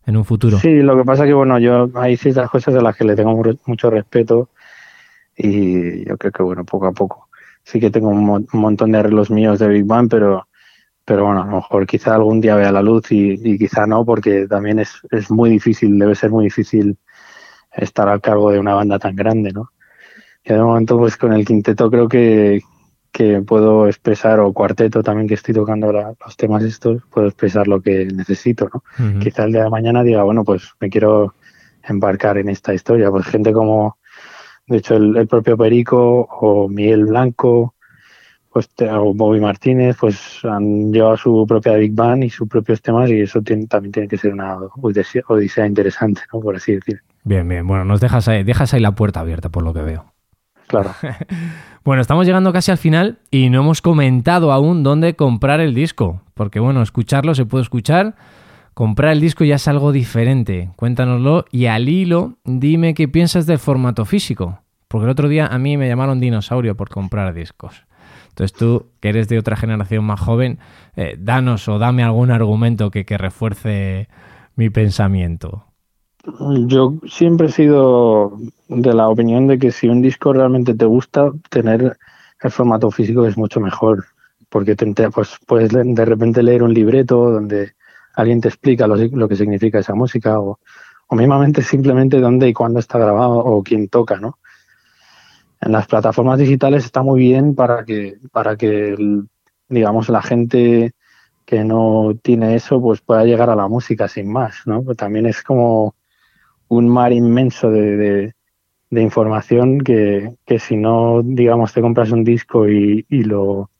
en 0.06 0.16
un 0.16 0.24
futuro. 0.24 0.58
Sí, 0.58 0.80
lo 0.82 0.96
que 0.96 1.04
pasa 1.04 1.24
es 1.24 1.28
que, 1.28 1.34
bueno, 1.34 1.58
yo 1.58 1.88
hay 1.94 2.16
ciertas 2.16 2.50
cosas 2.50 2.74
de 2.74 2.82
las 2.82 2.96
que 2.96 3.04
le 3.04 3.16
tengo 3.16 3.40
mucho 3.66 3.90
respeto 3.90 4.50
y 5.36 6.06
yo 6.06 6.16
creo 6.18 6.32
que, 6.32 6.42
bueno, 6.42 6.64
poco 6.64 6.86
a 6.86 6.92
poco. 6.92 7.28
Sí 7.62 7.80
que 7.80 7.90
tengo 7.90 8.08
un, 8.08 8.46
montón 8.52 8.92
de 8.92 8.98
arreglos 8.98 9.30
míos 9.30 9.58
de 9.58 9.68
Big 9.68 9.84
Bang, 9.84 10.08
pero, 10.10 10.48
pero 11.04 11.26
bueno, 11.26 11.42
a 11.42 11.46
lo 11.46 11.56
mejor 11.56 11.86
quizá 11.86 12.14
algún 12.14 12.40
día 12.40 12.56
vea 12.56 12.72
la 12.72 12.82
luz 12.82 13.10
y, 13.10 13.58
quizá 13.58 13.86
no, 13.86 14.04
porque 14.04 14.46
también 14.48 14.78
es, 14.78 15.00
es 15.10 15.30
muy 15.30 15.50
difícil, 15.50 15.98
debe 15.98 16.14
ser 16.14 16.30
muy 16.30 16.44
difícil 16.44 16.96
estar 17.72 18.08
al 18.08 18.20
cargo 18.20 18.50
de 18.50 18.58
una 18.58 18.74
banda 18.74 18.98
tan 18.98 19.14
grande, 19.14 19.52
¿no? 19.52 19.70
Y 20.44 20.52
de 20.52 20.62
momento, 20.62 20.98
pues 20.98 21.16
con 21.16 21.32
el 21.32 21.44
quinteto 21.44 21.90
creo 21.90 22.08
que, 22.08 22.62
que 23.12 23.42
puedo 23.42 23.86
expresar, 23.86 24.40
o 24.40 24.52
cuarteto 24.52 25.02
también 25.02 25.28
que 25.28 25.34
estoy 25.34 25.54
tocando 25.54 25.92
los 25.92 26.36
temas 26.36 26.62
estos, 26.62 27.02
puedo 27.10 27.26
expresar 27.26 27.66
lo 27.66 27.80
que 27.80 28.06
necesito, 28.06 28.68
¿no? 28.72 29.20
Quizá 29.20 29.44
el 29.44 29.52
día 29.52 29.64
de 29.64 29.70
mañana 29.70 30.02
diga, 30.02 30.22
bueno, 30.22 30.44
pues 30.44 30.70
me 30.80 30.90
quiero 30.90 31.34
embarcar 31.88 32.38
en 32.38 32.48
esta 32.48 32.72
historia. 32.74 33.10
Pues 33.10 33.26
gente 33.26 33.52
como, 33.52 33.98
de 34.66 34.78
hecho, 34.78 34.96
el, 34.96 35.26
propio 35.26 35.56
Perico 35.56 36.28
o 36.40 36.68
Miguel 36.68 37.06
Blanco, 37.06 37.74
pues 38.52 38.68
o 38.80 39.14
Bobby 39.14 39.40
Martínez, 39.40 39.96
pues 39.98 40.40
han 40.44 40.92
llevado 40.92 41.16
su 41.16 41.46
propia 41.46 41.74
Big 41.74 41.92
Band 41.92 42.24
y 42.24 42.30
sus 42.30 42.48
propios 42.48 42.82
temas 42.82 43.08
y 43.10 43.20
eso 43.20 43.40
también 43.68 43.92
tiene 43.92 44.08
que 44.08 44.18
ser 44.18 44.32
una 44.32 44.56
odisea, 44.82 45.66
interesante, 45.66 46.22
¿no? 46.32 46.40
Por 46.40 46.56
así 46.56 46.72
decir. 46.74 47.00
Bien, 47.24 47.48
bien. 47.48 47.66
Bueno, 47.66 47.84
nos 47.84 48.00
dejas 48.00 48.28
ahí, 48.28 48.42
dejas 48.42 48.74
ahí 48.74 48.80
la 48.80 48.94
puerta 48.94 49.20
abierta 49.20 49.48
por 49.50 49.62
lo 49.62 49.72
que 49.72 49.82
veo. 49.82 50.09
Claro. 50.70 50.94
bueno, 51.84 52.00
estamos 52.00 52.26
llegando 52.26 52.52
casi 52.52 52.70
al 52.70 52.78
final 52.78 53.18
y 53.32 53.50
no 53.50 53.60
hemos 53.60 53.82
comentado 53.82 54.52
aún 54.52 54.84
dónde 54.84 55.16
comprar 55.16 55.60
el 55.60 55.74
disco. 55.74 56.22
Porque 56.34 56.60
bueno, 56.60 56.80
escucharlo 56.80 57.34
se 57.34 57.44
puede 57.44 57.62
escuchar. 57.62 58.14
Comprar 58.72 59.10
el 59.12 59.20
disco 59.20 59.44
ya 59.44 59.56
es 59.56 59.66
algo 59.66 59.90
diferente. 59.90 60.70
Cuéntanoslo 60.76 61.44
y 61.50 61.66
al 61.66 61.88
hilo 61.88 62.38
dime 62.44 62.94
qué 62.94 63.08
piensas 63.08 63.46
del 63.46 63.58
formato 63.58 64.04
físico. 64.04 64.60
Porque 64.86 65.06
el 65.06 65.10
otro 65.10 65.28
día 65.28 65.48
a 65.48 65.58
mí 65.58 65.76
me 65.76 65.88
llamaron 65.88 66.20
dinosaurio 66.20 66.76
por 66.76 66.88
comprar 66.88 67.34
discos. 67.34 67.84
Entonces 68.28 68.56
tú, 68.56 68.92
que 69.00 69.08
eres 69.08 69.28
de 69.28 69.38
otra 69.38 69.56
generación 69.56 70.04
más 70.04 70.20
joven, 70.20 70.60
eh, 70.94 71.16
danos 71.18 71.66
o 71.68 71.80
dame 71.80 72.04
algún 72.04 72.30
argumento 72.30 72.92
que, 72.92 73.04
que 73.04 73.18
refuerce 73.18 74.08
mi 74.54 74.70
pensamiento. 74.70 75.66
Yo 76.66 76.94
siempre 77.08 77.46
he 77.46 77.50
sido 77.50 78.38
de 78.68 78.92
la 78.92 79.08
opinión 79.08 79.46
de 79.46 79.58
que 79.58 79.70
si 79.70 79.88
un 79.88 80.02
disco 80.02 80.32
realmente 80.32 80.74
te 80.74 80.84
gusta, 80.84 81.30
tener 81.48 81.96
el 82.42 82.50
formato 82.50 82.90
físico 82.90 83.26
es 83.26 83.38
mucho 83.38 83.60
mejor, 83.60 84.04
porque 84.48 84.76
te, 84.76 85.10
pues, 85.10 85.38
puedes 85.46 85.70
de 85.70 86.04
repente 86.04 86.42
leer 86.42 86.62
un 86.62 86.74
libreto 86.74 87.30
donde 87.30 87.72
alguien 88.14 88.40
te 88.40 88.48
explica 88.48 88.86
lo, 88.86 89.28
que 89.28 89.36
significa 89.36 89.78
esa 89.78 89.94
música 89.94 90.38
o, 90.38 90.58
o 91.06 91.16
mismamente 91.16 91.62
simplemente 91.62 92.20
dónde 92.20 92.48
y 92.48 92.52
cuándo 92.52 92.80
está 92.80 92.98
grabado 92.98 93.38
o 93.38 93.62
quién 93.62 93.88
toca, 93.88 94.18
¿no? 94.18 94.38
En 95.60 95.72
las 95.72 95.86
plataformas 95.86 96.38
digitales 96.38 96.84
está 96.84 97.02
muy 97.02 97.20
bien 97.20 97.54
para 97.54 97.84
que, 97.84 98.18
para 98.32 98.56
que 98.56 98.94
digamos, 99.68 100.08
la 100.08 100.22
gente 100.22 100.92
que 101.46 101.64
no 101.64 102.12
tiene 102.22 102.54
eso 102.54 102.80
pues 102.80 103.00
pueda 103.00 103.24
llegar 103.24 103.50
a 103.50 103.56
la 103.56 103.68
música 103.68 104.06
sin 104.08 104.30
más, 104.30 104.66
¿no? 104.66 104.82
Pues 104.82 104.96
también 104.96 105.26
es 105.26 105.42
como 105.42 105.94
un 106.70 106.88
mar 106.88 107.12
inmenso 107.12 107.70
de, 107.70 108.32
de, 108.90 109.02
información 109.02 109.80
que, 109.80 110.34
que, 110.46 110.58
si 110.58 110.76
no, 110.76 111.20
digamos, 111.22 111.72
te 111.72 111.80
compras 111.80 112.12
un 112.12 112.24
disco 112.24 112.68
y, 112.68 113.04
y 113.08 113.24
lo, 113.24 113.70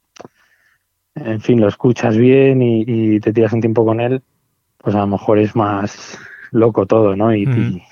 en 1.15 1.41
fin, 1.41 1.61
lo 1.61 1.69
escuchas 1.69 2.17
bien 2.17 2.61
y, 2.63 3.21
te 3.21 3.33
tiras 3.33 3.53
un 3.53 3.61
tiempo 3.61 3.85
con 3.85 4.01
él, 4.01 4.23
pues 4.77 4.95
a 4.97 5.01
lo 5.01 5.07
mejor 5.07 5.39
es 5.39 5.55
más 5.55 6.19
loco 6.51 6.85
todo, 6.85 7.15
¿no? 7.15 7.35
Y, 7.35 7.47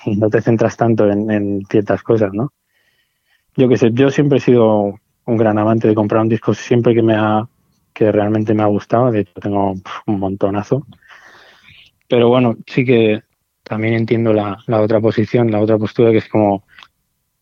no 0.06 0.28
te 0.30 0.42
centras 0.42 0.76
tanto 0.76 1.08
en, 1.08 1.30
en, 1.30 1.62
ciertas 1.70 2.02
cosas, 2.02 2.32
¿no? 2.32 2.52
Yo 3.56 3.68
que 3.68 3.76
sé, 3.76 3.90
yo 3.92 4.10
siempre 4.10 4.38
he 4.38 4.40
sido 4.40 4.98
un 5.24 5.36
gran 5.36 5.58
amante 5.58 5.86
de 5.86 5.94
comprar 5.94 6.22
un 6.22 6.28
disco 6.28 6.54
siempre 6.54 6.94
que 6.94 7.02
me 7.02 7.14
ha 7.14 7.48
que 7.92 8.12
realmente 8.12 8.54
me 8.54 8.62
ha 8.62 8.66
gustado, 8.66 9.10
de 9.10 9.20
hecho 9.20 9.40
tengo 9.40 9.74
un 10.06 10.20
montonazo. 10.20 10.86
Pero 12.08 12.28
bueno, 12.28 12.56
sí 12.66 12.84
que 12.84 13.22
también 13.68 13.94
entiendo 13.94 14.32
la, 14.32 14.58
la, 14.66 14.80
otra 14.80 15.00
posición, 15.00 15.50
la 15.50 15.60
otra 15.60 15.78
postura, 15.78 16.10
que 16.10 16.18
es 16.18 16.28
como, 16.28 16.64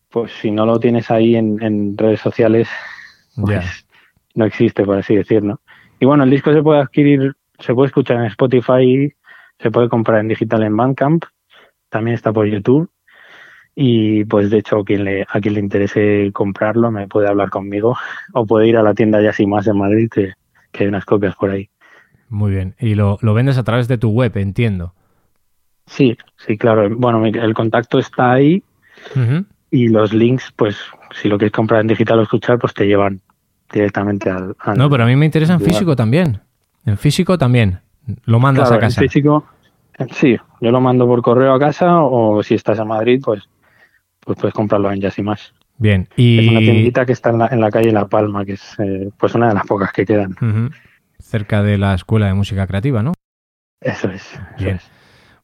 pues 0.09 0.31
si 0.41 0.51
no 0.51 0.65
lo 0.65 0.79
tienes 0.79 1.09
ahí 1.09 1.35
en, 1.35 1.61
en 1.63 1.97
redes 1.97 2.19
sociales, 2.19 2.67
pues 3.35 3.85
no 4.35 4.45
existe, 4.45 4.83
por 4.83 4.97
así 4.97 5.15
decirlo. 5.15 5.61
Y 5.99 6.05
bueno, 6.05 6.23
el 6.25 6.29
disco 6.29 6.53
se 6.53 6.61
puede 6.61 6.81
adquirir, 6.81 7.33
se 7.59 7.73
puede 7.73 7.87
escuchar 7.87 8.17
en 8.17 8.25
Spotify, 8.25 9.13
se 9.59 9.71
puede 9.71 9.89
comprar 9.89 10.19
en 10.19 10.27
digital 10.27 10.63
en 10.63 10.75
Bandcamp, 10.75 11.23
también 11.89 12.15
está 12.15 12.31
por 12.31 12.45
YouTube. 12.45 12.89
Y 13.79 14.25
pues 14.25 14.49
de 14.49 14.57
hecho, 14.57 14.83
quien 14.83 15.03
le, 15.03 15.25
a 15.29 15.39
quien 15.39 15.53
le 15.53 15.59
interese 15.59 16.31
comprarlo 16.33 16.89
me 16.91 17.07
puede 17.07 17.27
hablar 17.27 17.51
conmigo 17.51 17.95
o 18.33 18.45
puede 18.45 18.67
ir 18.67 18.77
a 18.77 18.81
la 18.81 18.95
tienda 18.95 19.21
ya 19.21 19.31
sin 19.31 19.49
más 19.49 19.67
en 19.67 19.77
Madrid, 19.77 20.09
que, 20.09 20.33
que 20.71 20.83
hay 20.83 20.89
unas 20.89 21.05
copias 21.05 21.35
por 21.35 21.51
ahí. 21.51 21.69
Muy 22.29 22.51
bien. 22.51 22.75
Y 22.79 22.95
lo, 22.95 23.17
lo 23.21 23.33
vendes 23.33 23.57
a 23.57 23.63
través 23.63 23.87
de 23.87 23.97
tu 23.97 24.09
web, 24.09 24.35
entiendo. 24.35 24.93
Sí, 25.87 26.17
sí, 26.37 26.57
claro. 26.57 26.89
Bueno, 26.95 27.25
el 27.25 27.53
contacto 27.53 27.97
está 27.99 28.33
ahí 28.33 28.63
y 29.71 29.87
los 29.87 30.13
links, 30.13 30.53
pues 30.55 30.77
si 31.11 31.27
lo 31.27 31.37
quieres 31.37 31.53
comprar 31.53 31.81
en 31.81 31.87
digital 31.87 32.19
o 32.19 32.23
escuchar, 32.23 32.59
pues 32.59 32.73
te 32.73 32.85
llevan 32.85 33.21
directamente 33.71 34.29
al... 34.29 34.55
no, 34.75 34.89
pero 34.89 35.03
a 35.03 35.07
mí 35.07 35.15
me 35.15 35.25
interesa 35.25 35.53
en 35.53 35.61
físico 35.61 35.95
también. 35.95 36.39
En 36.85 36.97
físico 36.97 37.37
también. 37.37 37.79
Lo 38.25 38.39
mandas 38.39 38.71
a 38.71 38.79
casa. 38.79 39.01
En 39.01 39.09
físico, 39.09 39.45
Sí, 40.11 40.37
yo 40.61 40.71
lo 40.71 40.79
mando 40.79 41.07
por 41.07 41.21
correo 41.21 41.53
a 41.53 41.59
casa 41.59 42.01
o 42.01 42.43
si 42.43 42.53
estás 42.53 42.77
en 42.77 42.87
Madrid, 42.87 43.19
pues, 43.23 43.49
pues 44.19 44.37
puedes 44.39 44.53
comprarlo 44.53 44.91
en 44.91 45.01
Jazz 45.01 45.17
y 45.17 45.23
más. 45.23 45.53
Bien, 45.77 46.07
y... 46.15 46.39
Es 46.39 46.51
una 46.51 46.59
tiendita 46.59 47.05
que 47.05 47.13
está 47.13 47.29
en 47.31 47.39
la, 47.39 47.47
en 47.47 47.61
la 47.61 47.71
calle 47.71 47.91
La 47.91 48.07
Palma, 48.07 48.45
que 48.45 48.53
es 48.53 48.75
eh, 48.79 49.09
pues 49.17 49.33
una 49.35 49.49
de 49.49 49.55
las 49.55 49.65
pocas 49.65 49.91
que 49.91 50.05
quedan. 50.05 50.35
Cerca 51.19 51.63
de 51.63 51.77
la 51.77 51.95
Escuela 51.95 52.27
de 52.27 52.33
Música 52.33 52.67
Creativa, 52.67 53.01
¿no? 53.01 53.13
Eso 53.81 54.09
es. 54.09 54.23
eso 54.33 54.41
Bien. 54.59 54.75
es. 54.77 54.96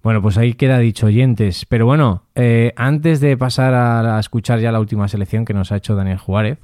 Bueno, 0.04 0.22
pues 0.22 0.38
ahí 0.38 0.54
queda 0.54 0.80
dicho, 0.80 1.06
oyentes. 1.06 1.66
Pero 1.66 1.86
bueno, 1.86 2.24
eh, 2.36 2.74
antes 2.76 3.22
de 3.22 3.38
pasar 3.38 3.74
a, 3.74 4.20
escuchar 4.20 4.60
ya 4.60 4.74
la 4.74 4.82
última 4.82 5.08
selección 5.08 5.46
que 5.46 5.54
nos 5.54 5.72
ha 5.72 5.78
hecho 5.78 5.96
Daniel 5.96 6.18
Juárez, 6.18 6.60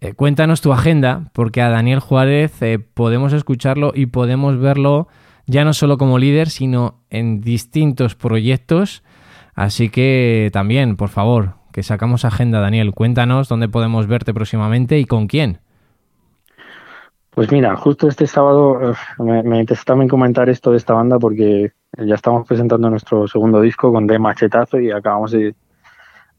eh, 0.00 0.14
cuéntanos 0.14 0.60
tu 0.60 0.72
agenda, 0.72 1.30
porque 1.32 1.62
a 1.62 1.68
Daniel 1.68 1.98
Juárez 1.98 2.62
eh, 2.62 2.78
podemos 2.78 3.32
escucharlo 3.32 3.92
y 3.92 4.06
podemos 4.06 4.58
verlo 4.60 5.08
ya 5.46 5.64
no 5.64 5.72
solo 5.72 5.98
como 5.98 6.20
líder, 6.20 6.48
sino 6.48 7.00
en 7.10 7.40
distintos 7.40 8.14
proyectos. 8.14 9.02
Así 9.54 9.88
que 9.88 10.48
también, 10.52 10.96
por 10.96 11.08
favor, 11.08 11.56
que 11.72 11.82
sacamos 11.82 12.24
agenda, 12.24 12.60
Daniel. 12.60 12.92
Cuéntanos 12.92 13.48
dónde 13.48 13.68
podemos 13.68 14.06
verte 14.06 14.32
próximamente 14.32 14.96
y 15.00 15.06
con 15.06 15.26
quién. 15.26 15.58
Pues 17.30 17.50
mira, 17.52 17.76
justo 17.76 18.08
este 18.08 18.26
sábado 18.26 18.94
me, 19.18 19.42
me 19.42 19.60
interesa 19.60 19.84
también 19.84 20.08
comentar 20.08 20.48
esto 20.48 20.72
de 20.72 20.76
esta 20.78 20.94
banda 20.94 21.18
porque 21.18 21.72
ya 21.96 22.14
estamos 22.14 22.46
presentando 22.46 22.90
nuestro 22.90 23.28
segundo 23.28 23.60
disco 23.60 23.92
con 23.92 24.06
De 24.06 24.18
Machetazo 24.18 24.80
y 24.80 24.90
acabamos 24.90 25.32
de, 25.32 25.54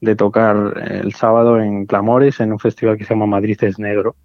de 0.01 0.15
tocar 0.15 0.73
el 0.89 1.13
sábado 1.13 1.59
en 1.59 1.85
Clamores 1.85 2.39
en 2.39 2.51
un 2.51 2.59
festival 2.59 2.97
que 2.97 3.05
se 3.05 3.13
llama 3.13 3.25
Madrid 3.25 3.57
es 3.63 3.79
Negro. 3.79 4.15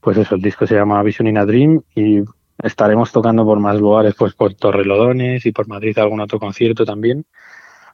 Pues 0.00 0.18
eso, 0.18 0.34
el 0.34 0.42
disco 0.42 0.66
se 0.66 0.74
llama 0.74 1.02
Vision 1.02 1.28
in 1.28 1.38
a 1.38 1.46
Dream 1.46 1.82
y 1.94 2.22
estaremos 2.62 3.10
tocando 3.12 3.44
por 3.44 3.58
más 3.58 3.80
lugares, 3.80 4.14
pues 4.16 4.34
por 4.34 4.54
Torrelodones 4.54 5.46
y 5.46 5.52
por 5.52 5.66
Madrid 5.68 5.98
algún 5.98 6.20
otro 6.20 6.38
concierto 6.38 6.84
también. 6.84 7.24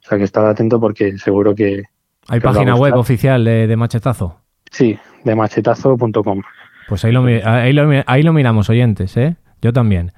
O 0.03 0.07
sea 0.07 0.17
que 0.17 0.25
estad 0.25 0.47
atento 0.49 0.79
porque 0.79 1.17
seguro 1.17 1.55
que 1.55 1.83
¿Hay 2.27 2.39
Que 2.39 2.43
página 2.43 2.75
web 2.75 2.95
oficial 2.95 3.43
de, 3.43 3.67
de 3.67 3.75
Machetazo? 3.75 4.39
sí, 4.71 4.97
de 5.23 5.35
machetazo.com. 5.35 6.41
Pues 6.87 7.05
ahí 7.05 7.11
lo, 7.11 7.23
ahí, 7.25 7.73
lo, 7.73 7.89
ahí 8.05 8.23
lo 8.23 8.33
miramos, 8.33 8.69
oyentes, 8.69 9.15
¿eh? 9.17 9.35
Yo 9.61 9.73
también. 9.73 10.11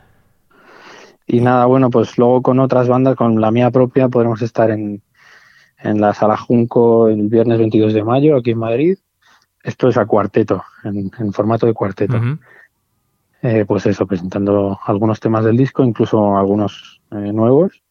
Y 1.28 1.42
nada, 1.42 1.66
bueno, 1.66 1.90
pues 1.90 2.18
luego 2.18 2.42
con 2.42 2.60
otras 2.60 2.88
bandas, 2.88 3.16
con 3.16 3.42
la 3.42 3.52
mía 3.52 3.72
propia, 3.72 4.10
podremos 4.10 4.42
estar 4.42 4.70
en, 4.72 5.02
en 5.80 6.02
la 6.02 6.14
Sala 6.14 6.38
Junco 6.38 7.08
el 7.08 7.28
viernes 7.28 7.58
22 7.58 7.94
de 7.94 8.04
mayo, 8.04 8.38
aquí 8.38 8.52
en 8.52 8.60
Madrid. 8.60 8.98
Esto 9.64 9.88
es 9.88 9.98
a 9.98 10.06
cuarteto, 10.06 10.64
en, 10.84 11.12
en 11.18 11.34
formato 11.34 11.66
de 11.66 11.74
cuarteto. 11.74 12.20
Eh, 13.42 13.66
pues 13.66 13.86
eso, 13.86 14.08
presentando 14.08 14.80
algunos 14.86 15.20
temas 15.20 15.46
del 15.46 15.58
disco, 15.58 15.84
incluso 15.84 16.38
algunos 16.38 17.02
eh, 17.12 17.32
nuevos. 17.32 17.82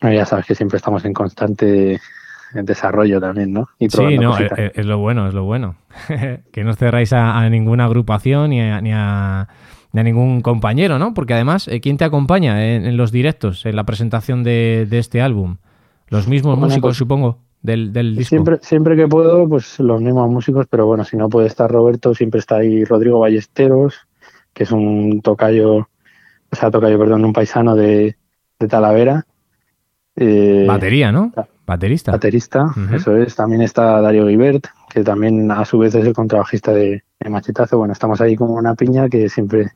Ya 0.00 0.26
sabes 0.26 0.46
que 0.46 0.54
siempre 0.54 0.76
estamos 0.76 1.04
en 1.04 1.14
constante 1.14 2.00
desarrollo 2.62 3.20
también, 3.20 3.52
¿no? 3.52 3.68
Y 3.78 3.88
Sí, 3.90 4.18
no, 4.18 4.30
cositas. 4.32 4.58
es, 4.58 4.72
es 4.76 4.86
lo 4.86 4.98
bueno, 4.98 5.28
es 5.28 5.34
lo 5.34 5.44
bueno. 5.44 5.76
que 6.52 6.64
no 6.64 6.70
os 6.70 6.76
cerráis 6.76 7.12
a, 7.12 7.38
a 7.38 7.48
ninguna 7.50 7.84
agrupación 7.86 8.50
ni 8.50 8.60
a, 8.60 8.80
ni, 8.80 8.92
a, 8.92 9.48
ni 9.92 10.00
a 10.00 10.02
ningún 10.04 10.40
compañero, 10.40 10.98
¿no? 10.98 11.14
Porque 11.14 11.34
además, 11.34 11.68
eh, 11.68 11.80
¿quién 11.80 11.96
te 11.96 12.04
acompaña 12.04 12.64
en, 12.66 12.84
en 12.86 12.96
los 12.96 13.10
directos, 13.12 13.66
en 13.66 13.76
la 13.76 13.84
presentación 13.84 14.42
de, 14.44 14.86
de 14.88 14.98
este 14.98 15.20
álbum? 15.22 15.56
Los 16.08 16.28
mismos 16.28 16.58
músicos, 16.58 16.90
pues- 16.90 16.96
supongo, 16.96 17.38
del, 17.62 17.92
del 17.92 18.14
disco. 18.14 18.28
Siempre, 18.28 18.58
siempre 18.60 18.94
que 18.96 19.08
puedo, 19.08 19.48
pues 19.48 19.80
los 19.80 20.00
mismos 20.00 20.30
músicos, 20.30 20.66
pero 20.68 20.84
bueno, 20.86 21.02
si 21.04 21.16
no 21.16 21.28
puede 21.30 21.46
estar 21.46 21.70
Roberto, 21.70 22.14
siempre 22.14 22.40
está 22.40 22.56
ahí 22.56 22.84
Rodrigo 22.84 23.18
Ballesteros, 23.20 24.06
que 24.52 24.64
es 24.64 24.70
un 24.70 25.20
tocayo, 25.22 25.76
o 25.76 26.56
sea, 26.56 26.70
tocayo, 26.70 26.98
perdón, 26.98 27.24
un 27.24 27.32
paisano 27.32 27.74
de, 27.74 28.16
de 28.60 28.68
Talavera. 28.68 29.24
Eh, 30.16 30.64
Batería, 30.68 31.10
¿no? 31.10 31.32
Baterista. 31.66 32.12
baterista, 32.12 32.66
eso 32.92 33.16
es. 33.16 33.34
También 33.36 33.62
está 33.62 34.00
Dario 34.00 34.26
Guibert, 34.26 34.66
que 34.90 35.02
también 35.02 35.50
a 35.50 35.64
su 35.64 35.78
vez 35.78 35.94
es 35.94 36.04
el 36.06 36.12
contrabajista 36.12 36.72
de, 36.72 37.02
de 37.20 37.30
Machetazo. 37.30 37.78
Bueno, 37.78 37.92
estamos 37.92 38.20
ahí 38.20 38.36
como 38.36 38.54
una 38.54 38.74
piña 38.74 39.08
que 39.08 39.28
siempre 39.30 39.72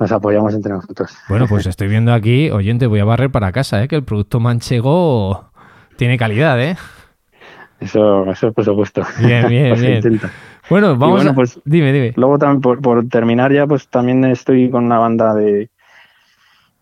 nos 0.00 0.10
apoyamos 0.10 0.52
entre 0.54 0.72
nosotros. 0.72 1.16
Bueno, 1.28 1.46
pues 1.48 1.66
estoy 1.66 1.86
viendo 1.86 2.12
aquí, 2.12 2.50
oyente, 2.50 2.88
voy 2.88 2.98
a 3.00 3.04
barrer 3.04 3.30
para 3.30 3.52
casa, 3.52 3.82
¿eh? 3.84 3.88
Que 3.88 3.94
el 3.96 4.02
producto 4.04 4.40
manchego 4.40 5.50
tiene 5.96 6.18
calidad, 6.18 6.60
¿eh? 6.60 6.76
Eso, 7.78 8.30
eso 8.30 8.52
por 8.52 8.64
supuesto. 8.64 9.02
Bien, 9.20 9.48
bien, 9.48 9.68
Pues 9.76 9.80
bien. 9.80 10.20
Bueno, 10.70 10.96
vamos 10.96 11.16
bueno, 11.18 11.30
a... 11.32 11.34
pues- 11.34 11.60
Dime, 11.64 11.92
dime. 11.92 12.12
Luego 12.16 12.38
también 12.38 12.60
por, 12.60 12.80
por 12.80 13.08
terminar 13.08 13.52
ya, 13.52 13.66
pues 13.66 13.86
también 13.88 14.24
estoy 14.24 14.70
con 14.70 14.84
una 14.86 14.98
banda 14.98 15.34
de 15.34 15.70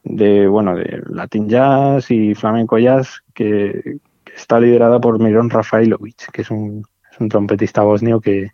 de 0.02 0.46
bueno 0.48 0.74
de 0.76 1.02
Latin 1.10 1.46
Jazz 1.48 2.10
y 2.10 2.34
Flamenco 2.34 2.78
Jazz 2.78 3.20
que 3.34 3.98
está 4.36 4.60
liderada 4.60 5.00
por 5.00 5.18
Miron 5.18 5.50
Rafailovic, 5.50 6.30
que 6.32 6.42
es 6.42 6.50
un, 6.50 6.84
trompetista 7.28 7.82
bosnio 7.82 8.20
que 8.20 8.50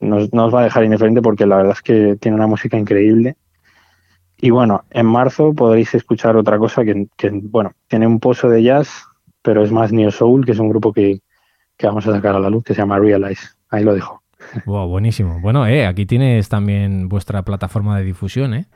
nos, 0.00 0.32
nos 0.32 0.52
va 0.52 0.60
a 0.60 0.64
dejar 0.64 0.84
indiferente 0.84 1.22
porque 1.22 1.46
la 1.46 1.58
verdad 1.58 1.74
es 1.76 1.82
que 1.82 2.16
tiene 2.20 2.36
una 2.36 2.46
música 2.46 2.76
increíble. 2.76 3.36
Y 4.38 4.50
bueno, 4.50 4.84
en 4.90 5.06
marzo 5.06 5.54
podréis 5.54 5.94
escuchar 5.94 6.36
otra 6.36 6.58
cosa 6.58 6.82
que, 6.84 7.06
bueno, 7.44 7.72
tiene 7.86 8.08
un 8.08 8.18
pozo 8.18 8.48
de 8.48 8.64
jazz, 8.64 9.04
pero 9.40 9.62
es 9.62 9.70
más 9.70 9.92
Neo 9.92 10.10
Soul, 10.10 10.44
que 10.44 10.50
es 10.50 10.58
un 10.58 10.68
grupo 10.68 10.92
que, 10.92 11.20
que 11.76 11.86
vamos 11.86 12.06
a 12.08 12.12
sacar 12.12 12.34
a 12.34 12.40
la 12.40 12.50
luz, 12.50 12.64
que 12.64 12.74
se 12.74 12.80
llama 12.80 12.98
Realize. 12.98 13.50
Ahí 13.70 13.84
lo 13.84 13.94
dejo. 13.94 14.20
Wow, 14.66 14.88
buenísimo. 14.88 15.38
Bueno, 15.40 15.66
eh, 15.68 15.86
aquí 15.86 16.06
tienes 16.06 16.48
también 16.48 17.08
vuestra 17.08 17.42
plataforma 17.42 17.96
de 17.96 18.04
difusión, 18.04 18.54
¿eh? 18.54 18.66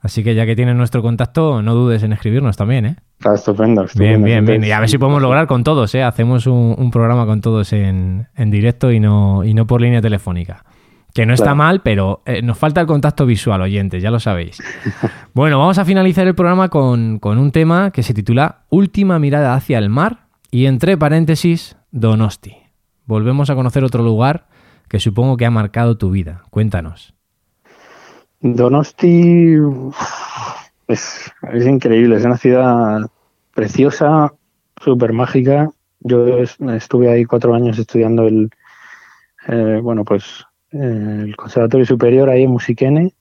Así 0.00 0.24
que 0.24 0.34
ya 0.34 0.46
que 0.46 0.56
tienes 0.56 0.76
nuestro 0.76 1.02
contacto, 1.02 1.60
no 1.60 1.74
dudes 1.74 2.02
en 2.02 2.14
escribirnos 2.14 2.56
también, 2.56 2.86
¿eh? 2.86 2.96
Está 3.20 3.34
estupendo. 3.34 3.82
Bien, 3.82 3.86
estupendo. 3.86 4.24
bien, 4.24 4.46
bien. 4.46 4.64
Y 4.64 4.72
a 4.72 4.80
ver 4.80 4.88
si 4.88 4.96
podemos 4.96 5.20
lograr 5.20 5.46
con 5.46 5.62
todos, 5.62 5.94
¿eh? 5.94 6.02
Hacemos 6.02 6.46
un, 6.46 6.74
un 6.78 6.90
programa 6.90 7.26
con 7.26 7.42
todos 7.42 7.72
en, 7.74 8.28
en 8.34 8.50
directo 8.50 8.90
y 8.90 8.98
no, 8.98 9.44
y 9.44 9.52
no 9.52 9.66
por 9.66 9.82
línea 9.82 10.00
telefónica. 10.00 10.64
Que 11.12 11.26
no 11.26 11.34
está 11.34 11.44
Claro. 11.46 11.56
mal, 11.56 11.80
pero 11.82 12.22
eh, 12.24 12.40
nos 12.40 12.56
falta 12.56 12.80
el 12.80 12.86
contacto 12.86 13.26
visual, 13.26 13.60
oyentes, 13.60 14.02
ya 14.02 14.10
lo 14.10 14.20
sabéis. 14.20 14.58
Bueno, 15.34 15.58
vamos 15.58 15.76
a 15.78 15.84
finalizar 15.84 16.26
el 16.26 16.34
programa 16.34 16.70
con, 16.70 17.18
con 17.18 17.36
un 17.38 17.52
tema 17.52 17.90
que 17.90 18.02
se 18.02 18.14
titula 18.14 18.62
Última 18.70 19.18
mirada 19.18 19.54
hacia 19.54 19.76
el 19.78 19.90
mar 19.90 20.26
y 20.50 20.64
entre 20.66 20.96
paréntesis, 20.96 21.76
Donosti. 21.90 22.56
Volvemos 23.04 23.50
a 23.50 23.54
conocer 23.54 23.84
otro 23.84 24.02
lugar 24.02 24.46
que 24.88 24.98
supongo 24.98 25.36
que 25.36 25.44
ha 25.46 25.50
marcado 25.50 25.98
tu 25.98 26.10
vida. 26.10 26.42
Cuéntanos. 26.50 27.14
Donosti 28.40 29.56
es, 30.92 31.32
es 31.52 31.66
increíble, 31.66 32.16
es 32.16 32.24
una 32.24 32.36
ciudad 32.36 33.00
preciosa, 33.54 34.32
súper 34.82 35.12
mágica. 35.12 35.70
Yo 36.00 36.38
es- 36.38 36.56
estuve 36.60 37.10
ahí 37.10 37.24
cuatro 37.24 37.54
años 37.54 37.78
estudiando 37.78 38.26
el, 38.26 38.50
eh, 39.48 39.80
bueno, 39.82 40.04
pues 40.04 40.44
eh, 40.72 41.22
el 41.26 41.36
Conservatorio 41.36 41.86
Superior 41.86 42.28
ahí 42.30 42.44
en 42.44 42.50
Musiquene, 42.50 43.14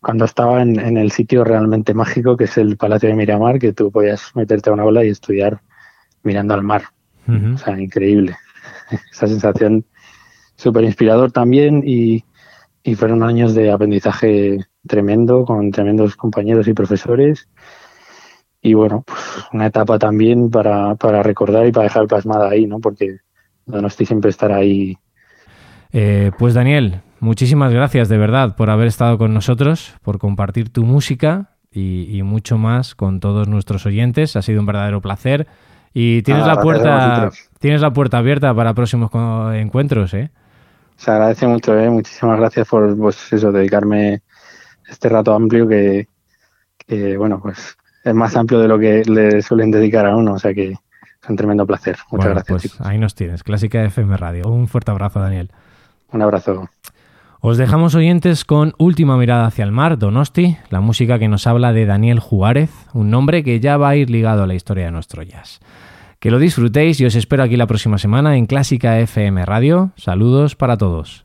cuando 0.00 0.24
estaba 0.24 0.62
en, 0.62 0.78
en 0.78 0.96
el 0.96 1.10
sitio 1.10 1.42
realmente 1.44 1.94
mágico 1.94 2.36
que 2.36 2.44
es 2.44 2.58
el 2.58 2.76
Palacio 2.76 3.08
de 3.08 3.14
Miramar, 3.14 3.58
que 3.58 3.72
tú 3.72 3.90
podías 3.90 4.34
meterte 4.36 4.70
a 4.70 4.72
una 4.72 4.84
ola 4.84 5.04
y 5.04 5.08
estudiar 5.08 5.60
mirando 6.22 6.54
al 6.54 6.62
mar. 6.62 6.82
O 7.54 7.58
sea, 7.58 7.80
increíble. 7.80 8.36
Esa 9.12 9.26
sensación 9.26 9.84
súper 10.56 10.84
inspirador 10.84 11.32
también 11.32 11.82
y, 11.84 12.24
y 12.86 12.94
fueron 12.94 13.24
años 13.24 13.52
de 13.52 13.72
aprendizaje 13.72 14.60
tremendo 14.86 15.44
con 15.44 15.72
tremendos 15.72 16.14
compañeros 16.14 16.68
y 16.68 16.72
profesores. 16.72 17.48
Y 18.62 18.74
bueno, 18.74 19.02
pues 19.04 19.20
una 19.52 19.66
etapa 19.66 19.98
también 19.98 20.50
para, 20.50 20.94
para 20.94 21.20
recordar 21.24 21.66
y 21.66 21.72
para 21.72 21.84
dejar 21.84 22.06
plasmada 22.06 22.48
ahí, 22.48 22.68
¿no? 22.68 22.78
Porque 22.78 23.18
Donosti 23.66 24.06
siempre 24.06 24.30
estará 24.30 24.58
ahí. 24.58 24.96
Eh, 25.92 26.30
pues 26.38 26.54
Daniel, 26.54 27.00
muchísimas 27.18 27.72
gracias 27.72 28.08
de 28.08 28.18
verdad 28.18 28.54
por 28.54 28.70
haber 28.70 28.86
estado 28.86 29.18
con 29.18 29.34
nosotros, 29.34 29.94
por 30.02 30.20
compartir 30.20 30.72
tu 30.72 30.84
música 30.84 31.56
y, 31.72 32.16
y 32.16 32.22
mucho 32.22 32.56
más 32.56 32.94
con 32.94 33.18
todos 33.18 33.48
nuestros 33.48 33.84
oyentes. 33.86 34.36
Ha 34.36 34.42
sido 34.42 34.60
un 34.60 34.66
verdadero 34.66 35.00
placer. 35.00 35.48
Y 35.92 36.22
tienes 36.22 36.44
Ah, 36.44 36.54
la 36.54 36.60
puerta, 36.60 37.30
tienes 37.58 37.80
la 37.80 37.92
puerta 37.92 38.18
abierta 38.18 38.54
para 38.54 38.74
próximos 38.74 39.10
encuentros, 39.54 40.14
¿eh? 40.14 40.30
Se 40.96 41.10
agradece 41.10 41.46
mucho, 41.46 41.76
¿eh? 41.78 41.90
Muchísimas 41.90 42.38
gracias 42.38 42.66
por, 42.68 42.96
pues 42.96 43.32
eso, 43.32 43.52
dedicarme 43.52 44.22
este 44.88 45.08
rato 45.08 45.34
amplio 45.34 45.68
que, 45.68 46.08
que, 46.86 47.16
bueno, 47.16 47.40
pues 47.40 47.76
es 48.04 48.14
más 48.14 48.36
amplio 48.36 48.60
de 48.60 48.68
lo 48.68 48.78
que 48.78 49.02
le 49.04 49.42
suelen 49.42 49.70
dedicar 49.70 50.06
a 50.06 50.16
uno. 50.16 50.34
O 50.34 50.38
sea 50.38 50.54
que 50.54 50.70
es 50.72 51.28
un 51.28 51.36
tremendo 51.36 51.66
placer. 51.66 51.96
Muchas 52.10 52.26
Bueno, 52.26 52.30
gracias, 52.30 52.48
pues 52.48 52.62
chicos. 52.62 52.86
ahí 52.86 52.98
nos 52.98 53.14
tienes, 53.14 53.42
Clásica 53.42 53.82
FM 53.84 54.16
Radio. 54.16 54.48
Un 54.50 54.68
fuerte 54.68 54.90
abrazo, 54.90 55.20
Daniel. 55.20 55.50
Un 56.12 56.22
abrazo. 56.22 56.68
Os 57.40 57.58
dejamos 57.58 57.94
oyentes 57.94 58.44
con 58.44 58.72
Última 58.78 59.16
mirada 59.16 59.46
hacia 59.46 59.64
el 59.64 59.70
mar, 59.70 59.98
Donosti, 59.98 60.56
la 60.70 60.80
música 60.80 61.18
que 61.18 61.28
nos 61.28 61.46
habla 61.46 61.72
de 61.72 61.84
Daniel 61.84 62.18
Juárez, 62.18 62.70
un 62.94 63.10
nombre 63.10 63.44
que 63.44 63.60
ya 63.60 63.76
va 63.76 63.90
a 63.90 63.96
ir 63.96 64.10
ligado 64.10 64.42
a 64.42 64.46
la 64.46 64.54
historia 64.54 64.86
de 64.86 64.90
nuestro 64.90 65.22
jazz. 65.22 65.60
Que 66.26 66.32
lo 66.32 66.40
disfrutéis 66.40 67.00
y 67.00 67.04
os 67.04 67.14
espero 67.14 67.44
aquí 67.44 67.56
la 67.56 67.68
próxima 67.68 67.98
semana 67.98 68.36
en 68.36 68.46
Clásica 68.46 68.98
FM 68.98 69.46
Radio. 69.46 69.92
Saludos 69.94 70.56
para 70.56 70.76
todos. 70.76 71.24